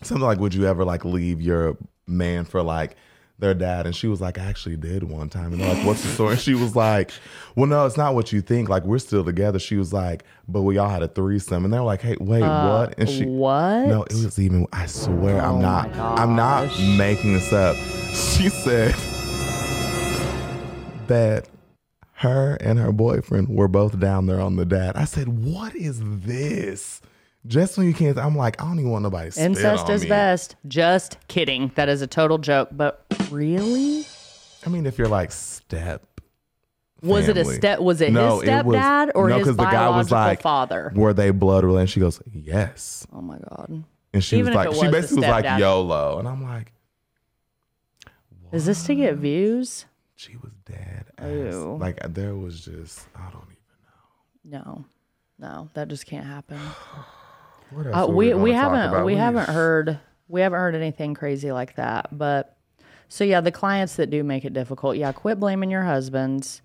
something 0.02 0.24
like, 0.26 0.38
"Would 0.40 0.54
you 0.54 0.66
ever 0.66 0.84
like 0.84 1.04
leave 1.04 1.40
your 1.40 1.76
man 2.06 2.44
for 2.44 2.62
like?" 2.62 2.96
Their 3.40 3.54
dad 3.54 3.86
and 3.86 3.94
she 3.94 4.08
was 4.08 4.20
like, 4.20 4.36
I 4.36 4.46
actually 4.46 4.76
did 4.76 5.04
one 5.04 5.28
time. 5.28 5.52
And 5.52 5.60
they're 5.60 5.72
like, 5.72 5.86
What's 5.86 6.02
the 6.02 6.08
story? 6.08 6.32
And 6.32 6.40
she 6.40 6.54
was 6.54 6.74
like, 6.74 7.12
Well, 7.54 7.66
no, 7.66 7.86
it's 7.86 7.96
not 7.96 8.14
what 8.16 8.32
you 8.32 8.40
think. 8.40 8.68
Like, 8.68 8.82
we're 8.84 8.98
still 8.98 9.24
together. 9.24 9.60
She 9.60 9.76
was 9.76 9.92
like, 9.92 10.24
But 10.48 10.62
we 10.62 10.76
all 10.78 10.88
had 10.88 11.04
a 11.04 11.08
threesome. 11.08 11.64
And 11.64 11.72
they're 11.72 11.82
like, 11.82 12.00
Hey, 12.02 12.16
wait, 12.18 12.42
uh, 12.42 12.68
what? 12.86 12.98
And 12.98 13.08
she, 13.08 13.26
what? 13.26 13.86
no, 13.86 14.02
it 14.02 14.12
was 14.14 14.40
even. 14.40 14.66
I 14.72 14.86
swear, 14.86 15.40
I'm 15.40 15.56
Oh 15.56 15.60
not. 15.60 15.94
I'm 15.94 16.34
not 16.34 16.66
making 16.98 17.34
this 17.34 17.52
up. 17.52 17.76
She 18.12 18.48
said 18.48 18.94
that 21.06 21.48
her 22.14 22.56
and 22.60 22.78
her 22.78 22.92
boyfriend 22.92 23.48
were 23.48 23.68
both 23.68 23.98
down 24.00 24.26
there 24.26 24.40
on 24.40 24.56
the 24.56 24.64
dad. 24.64 24.96
I 24.96 25.04
said, 25.04 25.28
"What 25.28 25.74
is 25.76 26.00
this?" 26.02 27.00
Just 27.46 27.78
when 27.78 27.86
you 27.86 27.94
can't, 27.94 28.18
I'm 28.18 28.36
like, 28.36 28.60
I 28.60 28.66
don't 28.66 28.78
even 28.80 28.90
want 28.90 29.04
nobody. 29.04 29.30
Incest 29.40 29.88
is 29.88 30.02
me. 30.02 30.08
best. 30.08 30.56
Just 30.66 31.16
kidding. 31.28 31.70
That 31.76 31.88
is 31.88 32.02
a 32.02 32.06
total 32.06 32.36
joke. 32.36 32.68
But 32.72 33.06
really, 33.30 34.06
I 34.66 34.68
mean, 34.68 34.86
if 34.86 34.98
you're 34.98 35.08
like 35.08 35.32
step. 35.32 36.02
was 37.02 37.28
it 37.28 37.36
a 37.36 37.44
step? 37.44 37.80
Was 37.80 38.00
it 38.00 38.12
No, 38.12 38.40
his 38.40 38.48
it 38.48 38.64
was- 38.64 38.76
stepdad 38.76 39.10
or 39.14 39.28
no, 39.28 39.38
his 39.38 39.46
'cause 39.48 39.56
the 39.56 39.62
guy 39.64 39.88
was 39.90 40.08
biological 40.10 40.18
like, 40.18 40.42
father? 40.42 40.92
Were 40.94 41.12
they 41.12 41.30
blood 41.30 41.64
related? 41.64 41.90
She 41.90 42.00
goes, 42.00 42.20
yes. 42.32 43.06
Oh 43.12 43.20
my 43.20 43.38
god. 43.38 43.84
And 44.12 44.24
she 44.24 44.38
Even 44.38 44.54
was 44.54 44.56
like, 44.56 44.74
it 44.74 44.80
she 44.80 44.90
basically 44.90 45.16
was 45.28 45.44
like. 45.44 45.58
YOLO, 45.60 46.18
and 46.18 46.26
I'm 46.26 46.42
like, 46.42 46.72
Is 48.52 48.64
this 48.66 48.84
to 48.86 48.94
get 48.94 49.16
views? 49.16 49.84
she 50.16 50.36
was 50.36 50.52
dead. 50.64 51.04
ass. 51.18 51.26
Ew. 51.28 51.76
Like 51.80 52.00
there 52.14 52.34
was 52.34 52.64
just, 52.64 53.06
I 53.14 53.30
don't 53.30 53.44
even. 53.44 54.50
Know. 54.50 54.84
No, 55.38 55.46
no, 55.48 55.68
that 55.74 55.88
just 55.88 56.06
can't 56.06 56.26
happen. 56.26 56.58
What 57.70 57.86
else 57.86 57.94
Uh, 57.94 58.08
were 58.08 58.14
we 58.16 58.32
we 58.34 58.52
haven't 58.52 58.80
about? 58.88 59.04
we 59.04 59.14
haven't 59.14 59.50
heard 59.50 60.00
we 60.26 60.40
haven't 60.40 60.58
heard 60.58 60.74
anything 60.74 61.12
crazy 61.12 61.52
like 61.52 61.74
that. 61.76 62.08
But 62.16 62.56
so 63.08 63.24
yeah, 63.24 63.40
the 63.40 63.52
clients 63.52 63.96
that 63.96 64.10
do 64.10 64.22
make 64.22 64.44
it 64.44 64.52
difficult, 64.52 64.96
yeah, 64.96 65.12
quit 65.12 65.40
blaming 65.40 65.70
your 65.70 65.82
husbands. 65.84 66.62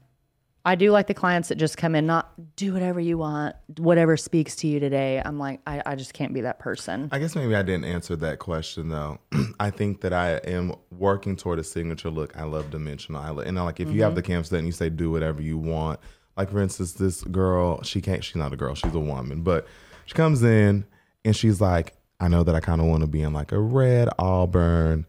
I 0.65 0.75
do 0.75 0.91
like 0.91 1.07
the 1.07 1.13
clients 1.13 1.49
that 1.49 1.55
just 1.55 1.75
come 1.75 1.93
in, 1.93 2.05
not 2.05 2.31
do 2.55 2.71
whatever 2.71 2.99
you 3.01 3.17
want, 3.17 3.55
whatever 3.79 4.15
speaks 4.15 4.55
to 4.57 4.67
you 4.67 4.79
today. 4.79 5.21
I'm 5.23 5.37
like, 5.37 5.59
I, 5.67 5.81
I 5.85 5.95
just 5.95 6.13
can't 6.13 6.33
be 6.33 6.39
that 6.41 6.59
person. 6.59 7.09
I 7.11 7.19
guess 7.19 7.35
maybe 7.35 7.53
I 7.53 7.63
didn't 7.63 7.83
answer 7.83 8.15
that 8.17 8.39
question 8.39 8.87
though. 8.87 9.17
I 9.59 9.71
think 9.71 9.99
that 10.01 10.13
I 10.13 10.35
am 10.37 10.73
working 10.89 11.35
toward 11.35 11.59
a 11.59 11.65
signature 11.65 12.09
look. 12.09 12.37
I 12.37 12.43
love 12.43 12.71
dimensional. 12.71 13.21
I 13.21 13.29
lo- 13.31 13.43
and 13.43 13.57
like 13.57 13.81
if 13.81 13.87
you 13.89 13.95
Mm-hmm. 13.95 14.01
have 14.03 14.15
the 14.15 14.21
canvas 14.21 14.49
that 14.49 14.57
and 14.59 14.65
you 14.65 14.71
say 14.71 14.89
do 14.89 15.11
whatever 15.11 15.41
you 15.41 15.57
want. 15.57 15.99
Like 16.37 16.49
for 16.49 16.61
instance, 16.61 16.93
this 16.93 17.23
girl, 17.25 17.83
she 17.83 17.99
can't. 17.99 18.23
She's 18.23 18.37
not 18.37 18.53
a 18.53 18.55
girl. 18.55 18.73
She's 18.73 18.95
a 18.95 18.99
woman, 18.99 19.41
but 19.41 19.67
she 20.05 20.13
comes 20.15 20.43
in 20.43 20.85
and 21.25 21.35
she's 21.35 21.59
like, 21.59 21.93
I 22.21 22.29
know 22.29 22.43
that 22.43 22.55
I 22.55 22.61
kind 22.61 22.79
of 22.79 22.87
want 22.87 23.01
to 23.01 23.07
be 23.07 23.21
in 23.21 23.33
like 23.33 23.51
a 23.51 23.59
red 23.59 24.07
auburn, 24.17 25.05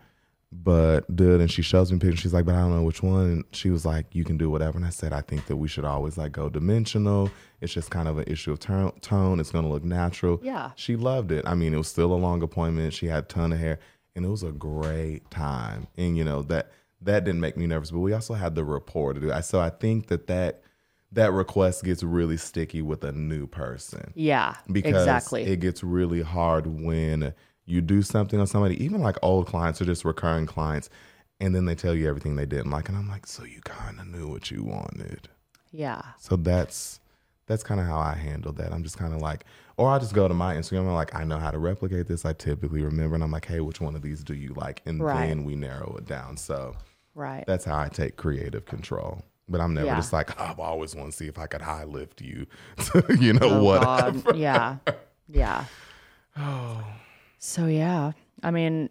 but 0.62 1.14
dude, 1.14 1.40
and 1.40 1.51
she 1.51 1.62
shows 1.62 1.90
me 1.93 1.99
pictures. 1.99 2.21
She's 2.21 2.33
like, 2.35 2.45
but 2.45 2.55
I 2.55 2.61
don't 2.61 2.75
know 2.75 2.83
which 2.85 3.03
one. 3.03 3.25
And 3.25 3.45
she 3.53 3.71
was 3.71 3.85
like, 3.85 4.07
you 4.12 4.25
can 4.25 4.37
do 4.37 4.49
whatever. 4.49 4.77
And 4.79 4.87
I 4.87 4.90
said, 4.90 5.12
I 5.12 5.21
think 5.21 5.47
that 5.47 5.57
we 5.57 5.67
should 5.69 5.85
always 5.85 6.17
like 6.17 6.33
go 6.33 6.49
dimensional. 6.49 7.31
It's 7.61 7.73
just 7.73 7.90
kind 7.90 8.09
of 8.09 8.19
an 8.19 8.25
issue 8.27 8.53
of 8.53 8.61
tone. 8.61 8.93
tone. 9.01 9.40
It's 9.40 9.51
gonna 9.51 9.69
look 9.69 9.85
natural. 9.85 10.40
Yeah. 10.43 10.71
She 10.77 10.97
loved 10.97 11.33
it. 11.33 11.45
I 11.47 11.55
mean, 11.55 11.75
it 11.75 11.79
was 11.79 11.88
still 11.88 12.12
a 12.12 12.17
long 12.17 12.43
appointment. 12.43 12.93
She 12.95 13.07
had 13.07 13.25
a 13.25 13.27
ton 13.27 13.53
of 13.53 13.59
hair, 13.59 13.79
and 14.14 14.25
it 14.25 14.29
was 14.29 14.43
a 14.43 14.53
great 14.53 15.29
time. 15.31 15.88
And 15.97 16.17
you 16.17 16.25
know 16.25 16.43
that 16.43 16.71
that 17.03 17.25
didn't 17.25 17.40
make 17.40 17.57
me 17.57 17.67
nervous, 17.67 17.90
but 17.90 17.99
we 18.01 18.12
also 18.12 18.35
had 18.35 18.55
the 18.55 18.64
rapport 18.64 19.12
to 19.14 19.21
do. 19.21 19.33
I 19.33 19.40
so 19.40 19.61
I 19.61 19.71
think 19.71 20.07
that 20.07 20.27
that 20.29 20.62
that 21.12 21.33
request 21.33 21.85
gets 21.85 22.03
really 22.03 22.37
sticky 22.37 22.83
with 22.83 23.05
a 23.05 23.12
new 23.12 23.47
person 23.47 24.12
Yeah, 24.17 24.57
because 24.71 25.03
exactly. 25.03 25.45
it 25.45 25.61
gets 25.61 25.85
really 25.85 26.23
hard 26.23 26.67
when 26.67 27.35
you 27.66 27.81
do 27.81 28.03
something 28.03 28.38
on 28.40 28.46
somebody, 28.46 28.83
even 28.85 29.00
like 29.00 29.16
old 29.22 29.46
clients 29.46 29.81
or 29.81 29.85
just 29.85 30.05
recurring 30.05 30.46
clients, 30.46 30.90
and 31.40 31.55
then 31.55 31.64
they 31.64 31.74
tell 31.74 31.94
you 31.94 32.09
everything 32.09 32.37
they 32.37 32.46
didn't 32.46 32.70
like, 32.70 32.88
and 32.88 32.96
I'm 32.98 33.09
like, 33.09 33.27
so 33.27 33.44
you 33.44 33.61
kind 33.62 33.98
of 34.00 34.07
knew 34.07 34.29
what 34.29 34.50
you 34.50 34.62
wanted. 34.62 35.29
yeah, 35.72 36.03
So 36.18 36.37
that's 36.37 37.00
that's 37.46 37.62
kind 37.62 37.79
of 37.81 37.87
how 37.87 37.98
I 37.98 38.14
handle 38.14 38.53
that. 38.53 38.72
I'm 38.72 38.83
just 38.83 38.96
kind 38.96 39.12
of 39.12 39.20
like, 39.20 39.44
or 39.77 39.90
I'll 39.90 40.00
just 40.00 40.14
go 40.14 40.27
to 40.27 40.33
my 40.33 40.55
Instagram 40.55 40.81
and 40.81 40.94
like, 40.94 41.14
I 41.14 41.24
know 41.24 41.37
how 41.38 41.50
to 41.50 41.59
replicate 41.59 42.07
this. 42.07 42.24
I 42.24 42.33
typically 42.33 42.81
remember, 42.83 43.14
and 43.16 43.22
I'm 43.22 43.31
like, 43.31 43.44
hey, 43.44 43.61
which 43.61 43.83
one 43.83 43.94
of 43.94 44.00
these 44.00 44.24
do 44.24 44.33
you 44.35 44.55
like? 44.55 44.81
And 44.87 45.03
Right. 45.03 45.27
then 45.29 45.44
we 45.44 45.55
narrow 45.55 45.94
it 45.98 46.07
down. 46.07 46.38
So 46.38 46.74
right. 47.14 47.44
that's 47.46 47.66
how 47.66 47.79
I 47.79 47.88
take 47.88 48.16
creative 48.16 48.64
control. 48.64 49.22
But 49.46 49.61
I'm 49.61 49.74
never 49.74 49.88
Yeah. 49.88 49.96
just 49.96 50.11
like, 50.11 50.40
oh, 50.40 50.44
I've 50.44 50.59
always 50.59 50.94
want 50.94 51.11
to 51.11 51.16
see 51.18 51.27
if 51.29 51.38
I 51.38 51.46
could 51.46 51.61
high 51.61 51.85
lift 51.85 52.22
you, 52.22 52.46
you 53.18 53.35
know, 53.35 53.40
Oh. 53.61 53.79
God. 53.79 54.35
Yeah. 54.37 54.77
Yeah. 55.29 55.64
Oh. 56.38 56.83
So 57.47 57.67
yeah, 57.67 58.13
I 58.43 58.51
mean, 58.51 58.89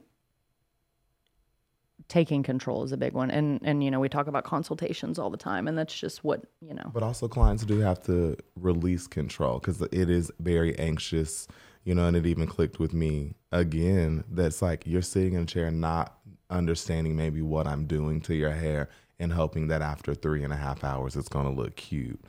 taking 2.08 2.44
control 2.44 2.84
is 2.84 2.92
a 2.92 2.98
big 2.98 3.14
one, 3.14 3.32
and 3.32 3.60
and 3.64 3.84
you 3.84 3.90
know 3.90 4.00
we 4.00 4.10
talk 4.10 4.28
about 4.28 4.44
consultations 4.44 5.18
all 5.18 5.32
the 5.32 5.38
time, 5.38 5.68
and 5.68 5.76
that's 5.76 6.00
just 6.00 6.24
what 6.24 6.44
you 6.62 6.76
know. 6.76 6.92
But 6.94 7.02
also, 7.02 7.28
clients 7.28 7.66
do 7.66 7.80
have 7.80 8.04
to 8.04 8.38
release 8.56 9.08
control 9.08 9.58
because 9.58 9.82
it 9.82 10.08
is 10.08 10.32
very 10.40 10.78
anxious, 10.78 11.48
you 11.84 11.96
know. 11.96 12.06
And 12.06 12.16
it 12.16 12.28
even 12.28 12.46
clicked 12.46 12.78
with 12.78 12.94
me 12.94 13.34
again. 13.52 14.24
That's 14.30 14.62
like 14.62 14.86
you're 14.86 15.02
sitting 15.02 15.34
in 15.34 15.42
a 15.42 15.46
chair, 15.48 15.72
not 15.72 16.20
understanding 16.52 17.16
maybe 17.16 17.42
what 17.42 17.66
I'm 17.66 17.88
doing 17.88 18.22
to 18.22 18.36
your 18.36 18.52
hair, 18.52 18.88
and 19.18 19.34
hoping 19.34 19.68
that 19.70 19.82
after 19.82 20.14
three 20.14 20.44
and 20.44 20.54
a 20.54 20.58
half 20.58 20.84
hours, 20.84 21.16
it's 21.16 21.28
going 21.28 21.46
to 21.46 21.62
look 21.62 21.76
cute. 21.76 22.24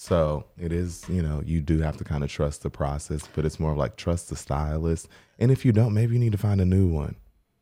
So 0.00 0.44
it 0.56 0.72
is, 0.72 1.04
you 1.08 1.22
know, 1.22 1.42
you 1.44 1.60
do 1.60 1.80
have 1.80 1.96
to 1.96 2.04
kind 2.04 2.22
of 2.22 2.30
trust 2.30 2.62
the 2.62 2.70
process, 2.70 3.28
but 3.34 3.44
it's 3.44 3.58
more 3.58 3.72
of 3.72 3.78
like 3.78 3.96
trust 3.96 4.28
the 4.28 4.36
stylist. 4.36 5.08
And 5.40 5.50
if 5.50 5.64
you 5.64 5.72
don't, 5.72 5.92
maybe 5.92 6.12
you 6.12 6.20
need 6.20 6.30
to 6.30 6.38
find 6.38 6.60
a 6.60 6.64
new 6.64 6.86
one. 6.86 7.16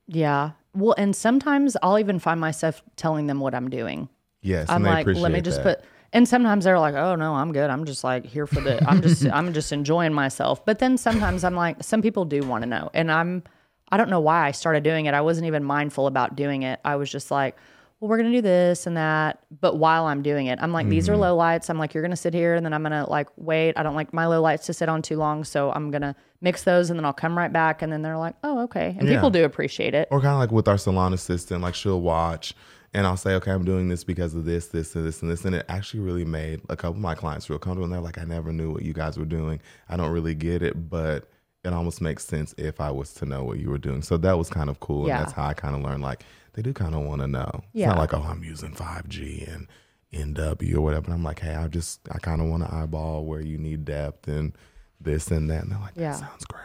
Yeah. 0.06 0.50
Well, 0.74 0.94
and 0.98 1.16
sometimes 1.16 1.78
I'll 1.82 1.98
even 1.98 2.18
find 2.18 2.38
myself 2.38 2.82
telling 2.96 3.26
them 3.26 3.40
what 3.40 3.54
I'm 3.54 3.70
doing. 3.70 4.10
Yes, 4.42 4.68
I'm 4.68 4.82
like, 4.82 5.06
let 5.06 5.32
me 5.32 5.40
just 5.40 5.62
that. 5.64 5.78
put. 5.80 5.88
And 6.12 6.28
sometimes 6.28 6.64
they're 6.64 6.78
like, 6.78 6.94
"Oh 6.94 7.16
no, 7.16 7.34
I'm 7.34 7.52
good. 7.52 7.70
I'm 7.70 7.86
just 7.86 8.04
like 8.04 8.26
here 8.26 8.46
for 8.46 8.60
the. 8.60 8.86
I'm 8.88 9.00
just 9.00 9.26
I'm 9.32 9.54
just 9.54 9.72
enjoying 9.72 10.12
myself." 10.12 10.64
But 10.64 10.78
then 10.78 10.98
sometimes 10.98 11.42
I'm 11.42 11.56
like, 11.56 11.82
some 11.82 12.02
people 12.02 12.26
do 12.26 12.42
want 12.42 12.62
to 12.62 12.68
know, 12.68 12.90
and 12.92 13.10
I'm 13.10 13.42
I 13.90 13.96
don't 13.96 14.10
know 14.10 14.20
why 14.20 14.46
I 14.46 14.50
started 14.50 14.82
doing 14.82 15.06
it. 15.06 15.14
I 15.14 15.22
wasn't 15.22 15.46
even 15.46 15.64
mindful 15.64 16.06
about 16.06 16.36
doing 16.36 16.62
it. 16.62 16.80
I 16.84 16.96
was 16.96 17.10
just 17.10 17.30
like, 17.30 17.56
"Well, 18.00 18.08
we're 18.08 18.16
gonna 18.18 18.32
do 18.32 18.40
this 18.42 18.86
and 18.86 18.96
that." 18.96 19.40
But 19.60 19.76
while 19.78 20.06
I'm 20.06 20.22
doing 20.22 20.46
it, 20.46 20.58
I'm 20.62 20.72
like, 20.72 20.88
"These 20.88 21.04
Mm-hmm. 21.06 21.14
are 21.14 21.16
low 21.18 21.36
lights." 21.36 21.70
I'm 21.70 21.78
like, 21.78 21.94
"You're 21.94 22.02
gonna 22.02 22.16
sit 22.16 22.34
here, 22.34 22.54
and 22.54 22.64
then 22.64 22.72
I'm 22.72 22.82
gonna 22.82 23.08
like 23.08 23.28
wait. 23.36 23.74
I 23.76 23.82
don't 23.82 23.94
like 23.94 24.12
my 24.12 24.26
low 24.26 24.40
lights 24.40 24.66
to 24.66 24.72
sit 24.72 24.88
on 24.88 25.02
too 25.02 25.16
long, 25.16 25.44
so 25.44 25.72
I'm 25.72 25.90
gonna 25.90 26.14
mix 26.40 26.64
those, 26.64 26.90
and 26.90 26.98
then 26.98 27.04
I'll 27.04 27.12
come 27.12 27.36
right 27.36 27.52
back." 27.52 27.82
And 27.82 27.92
then 27.92 28.02
they're 28.02 28.18
like, 28.18 28.34
"Oh, 28.44 28.60
okay." 28.64 28.96
And 28.98 29.08
Yeah. 29.08 29.14
people 29.14 29.30
do 29.30 29.44
appreciate 29.44 29.94
it. 29.94 30.08
Or 30.10 30.20
kind 30.20 30.32
of 30.32 30.38
like 30.38 30.52
with 30.52 30.68
our 30.68 30.78
salon 30.78 31.12
assistant, 31.12 31.62
like 31.62 31.74
she'll 31.74 32.00
watch 32.00 32.54
and 32.94 33.06
I'll 33.06 33.16
say, 33.16 33.34
okay, 33.34 33.50
I'm 33.50 33.64
doing 33.64 33.88
this 33.88 34.04
because 34.04 34.34
of 34.34 34.46
this, 34.46 34.68
this, 34.68 34.94
and 34.96 35.04
this, 35.06 35.20
and 35.20 35.30
this. 35.30 35.44
And 35.44 35.54
it 35.54 35.66
actually 35.68 36.00
really 36.00 36.24
made 36.24 36.62
a 36.70 36.76
couple 36.76 36.94
of 36.96 37.02
my 37.02 37.14
clients 37.14 37.50
real 37.50 37.58
comfortable. 37.58 37.84
And 37.84 37.92
they're 37.92 38.00
like, 38.00 38.16
I 38.16 38.24
never 38.24 38.52
knew 38.54 38.72
what 38.72 38.82
you 38.84 38.94
guys 38.94 39.18
were 39.18 39.26
doing. 39.26 39.60
I 39.90 39.98
don't 39.98 40.12
really 40.12 40.34
get 40.34 40.62
it, 40.62 40.88
but 40.88 41.28
it 41.62 41.74
almost 41.74 42.00
makes 42.00 42.24
sense 42.24 42.54
if 42.56 42.80
I 42.80 42.90
was 42.90 43.12
to 43.14 43.26
know 43.26 43.44
what 43.44 43.58
you 43.58 43.68
were 43.68 43.76
doing. 43.76 44.00
So 44.00 44.16
that 44.18 44.38
was 44.38 44.48
kind 44.48 44.70
of 44.70 44.80
cool. 44.80 45.08
Yeah. 45.08 45.16
And 45.16 45.20
that's 45.26 45.32
how 45.32 45.44
I 45.44 45.52
kind 45.52 45.74
of 45.74 45.82
learned 45.82 46.02
like 46.02 46.24
they 46.56 46.62
do 46.62 46.72
kind 46.72 46.94
of 46.94 47.02
want 47.02 47.20
to 47.20 47.28
know. 47.28 47.50
It's 47.54 47.64
Yeah. 47.74 47.88
not 47.88 47.98
like, 47.98 48.14
oh, 48.14 48.22
I'm 48.26 48.42
using 48.42 48.72
5G 48.74 49.46
and 49.46 49.68
NW 50.12 50.74
or 50.76 50.80
whatever. 50.80 51.04
And 51.06 51.14
I'm 51.14 51.22
like, 51.22 51.38
hey, 51.40 51.54
I 51.54 51.68
just, 51.68 52.00
I 52.10 52.18
kind 52.18 52.40
of 52.40 52.48
want 52.48 52.64
to 52.64 52.74
eyeball 52.74 53.26
where 53.26 53.42
you 53.42 53.58
need 53.58 53.84
depth 53.84 54.26
and 54.26 54.56
this 55.00 55.30
and 55.30 55.50
that. 55.50 55.62
And 55.62 55.70
they're 55.72 55.78
like, 55.78 55.94
that 55.94 56.00
Yeah. 56.00 56.12
sounds 56.14 56.44
great. 56.46 56.62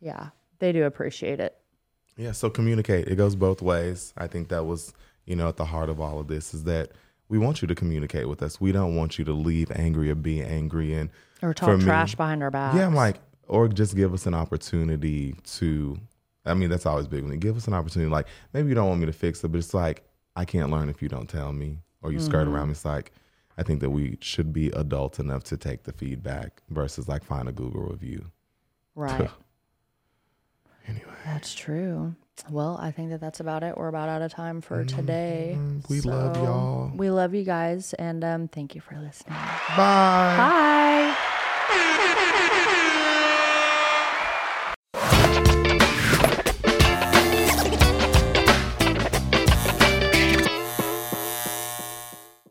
Yeah, 0.00 0.30
they 0.58 0.72
do 0.72 0.84
appreciate 0.84 1.38
it. 1.38 1.56
Yeah, 2.16 2.32
so 2.32 2.50
communicate. 2.50 3.06
It 3.08 3.14
goes 3.14 3.36
both 3.36 3.62
ways. 3.62 4.12
I 4.16 4.26
think 4.26 4.48
that 4.48 4.64
was, 4.66 4.92
you 5.24 5.36
know, 5.36 5.48
at 5.48 5.56
the 5.56 5.66
heart 5.66 5.88
of 5.88 6.00
all 6.00 6.18
of 6.18 6.26
this 6.26 6.52
is 6.52 6.64
that 6.64 6.90
we 7.28 7.38
want 7.38 7.62
you 7.62 7.68
to 7.68 7.74
communicate 7.76 8.28
with 8.28 8.42
us. 8.42 8.60
We 8.60 8.72
don't 8.72 8.96
want 8.96 9.18
you 9.20 9.24
to 9.26 9.32
leave 9.32 9.70
angry 9.70 10.10
or 10.10 10.16
be 10.16 10.42
angry 10.42 10.92
and 10.94 11.10
Or 11.42 11.54
talk 11.54 11.78
me- 11.78 11.84
trash 11.84 12.16
behind 12.16 12.42
our 12.42 12.50
back. 12.50 12.74
yeah, 12.74 12.84
I'm 12.86 12.94
like, 12.96 13.20
or 13.46 13.68
just 13.68 13.94
give 13.94 14.12
us 14.12 14.26
an 14.26 14.34
opportunity 14.34 15.34
to. 15.44 15.98
I 16.44 16.54
mean, 16.54 16.70
that's 16.70 16.86
always 16.86 17.06
big. 17.06 17.22
When 17.22 17.32
you 17.32 17.38
give 17.38 17.56
us 17.56 17.66
an 17.68 17.74
opportunity, 17.74 18.10
like 18.10 18.26
maybe 18.52 18.68
you 18.68 18.74
don't 18.74 18.88
want 18.88 19.00
me 19.00 19.06
to 19.06 19.12
fix 19.12 19.42
it, 19.44 19.48
but 19.48 19.58
it's 19.58 19.74
like 19.74 20.02
I 20.36 20.44
can't 20.44 20.70
learn 20.70 20.88
if 20.88 21.00
you 21.02 21.08
don't 21.08 21.28
tell 21.28 21.52
me 21.52 21.78
or 22.02 22.10
you 22.12 22.18
skirt 22.18 22.46
Mm-hmm. 22.46 22.54
around 22.54 22.66
me. 22.68 22.72
It's 22.72 22.84
like 22.84 23.12
I 23.58 23.62
think 23.62 23.80
that 23.80 23.90
we 23.90 24.16
should 24.20 24.52
be 24.52 24.68
adult 24.70 25.20
enough 25.20 25.44
to 25.44 25.56
take 25.56 25.84
the 25.84 25.92
feedback 25.92 26.62
versus 26.70 27.06
like 27.08 27.22
find 27.24 27.48
a 27.48 27.52
Google 27.52 27.82
review. 27.82 28.30
Right. 28.94 29.30
Anyway, 30.88 31.04
That's 31.24 31.54
true. 31.54 32.16
Well, 32.50 32.76
I 32.80 32.90
think 32.90 33.10
that 33.10 33.20
that's 33.20 33.38
about 33.38 33.62
it. 33.62 33.76
We're 33.78 33.86
about 33.86 34.08
out 34.08 34.20
of 34.20 34.32
time 34.32 34.60
for 34.60 34.84
today. 34.84 35.56
we 35.88 36.00
love 36.00 36.36
y'all. 36.38 36.90
We 36.92 37.08
love 37.08 37.34
you 37.34 37.44
guys, 37.44 37.94
and 37.94 38.24
um, 38.24 38.48
thank 38.48 38.74
you 38.74 38.80
for 38.80 38.98
listening. 38.98 39.38
bye. 39.76 40.34
Bye. 40.36 41.16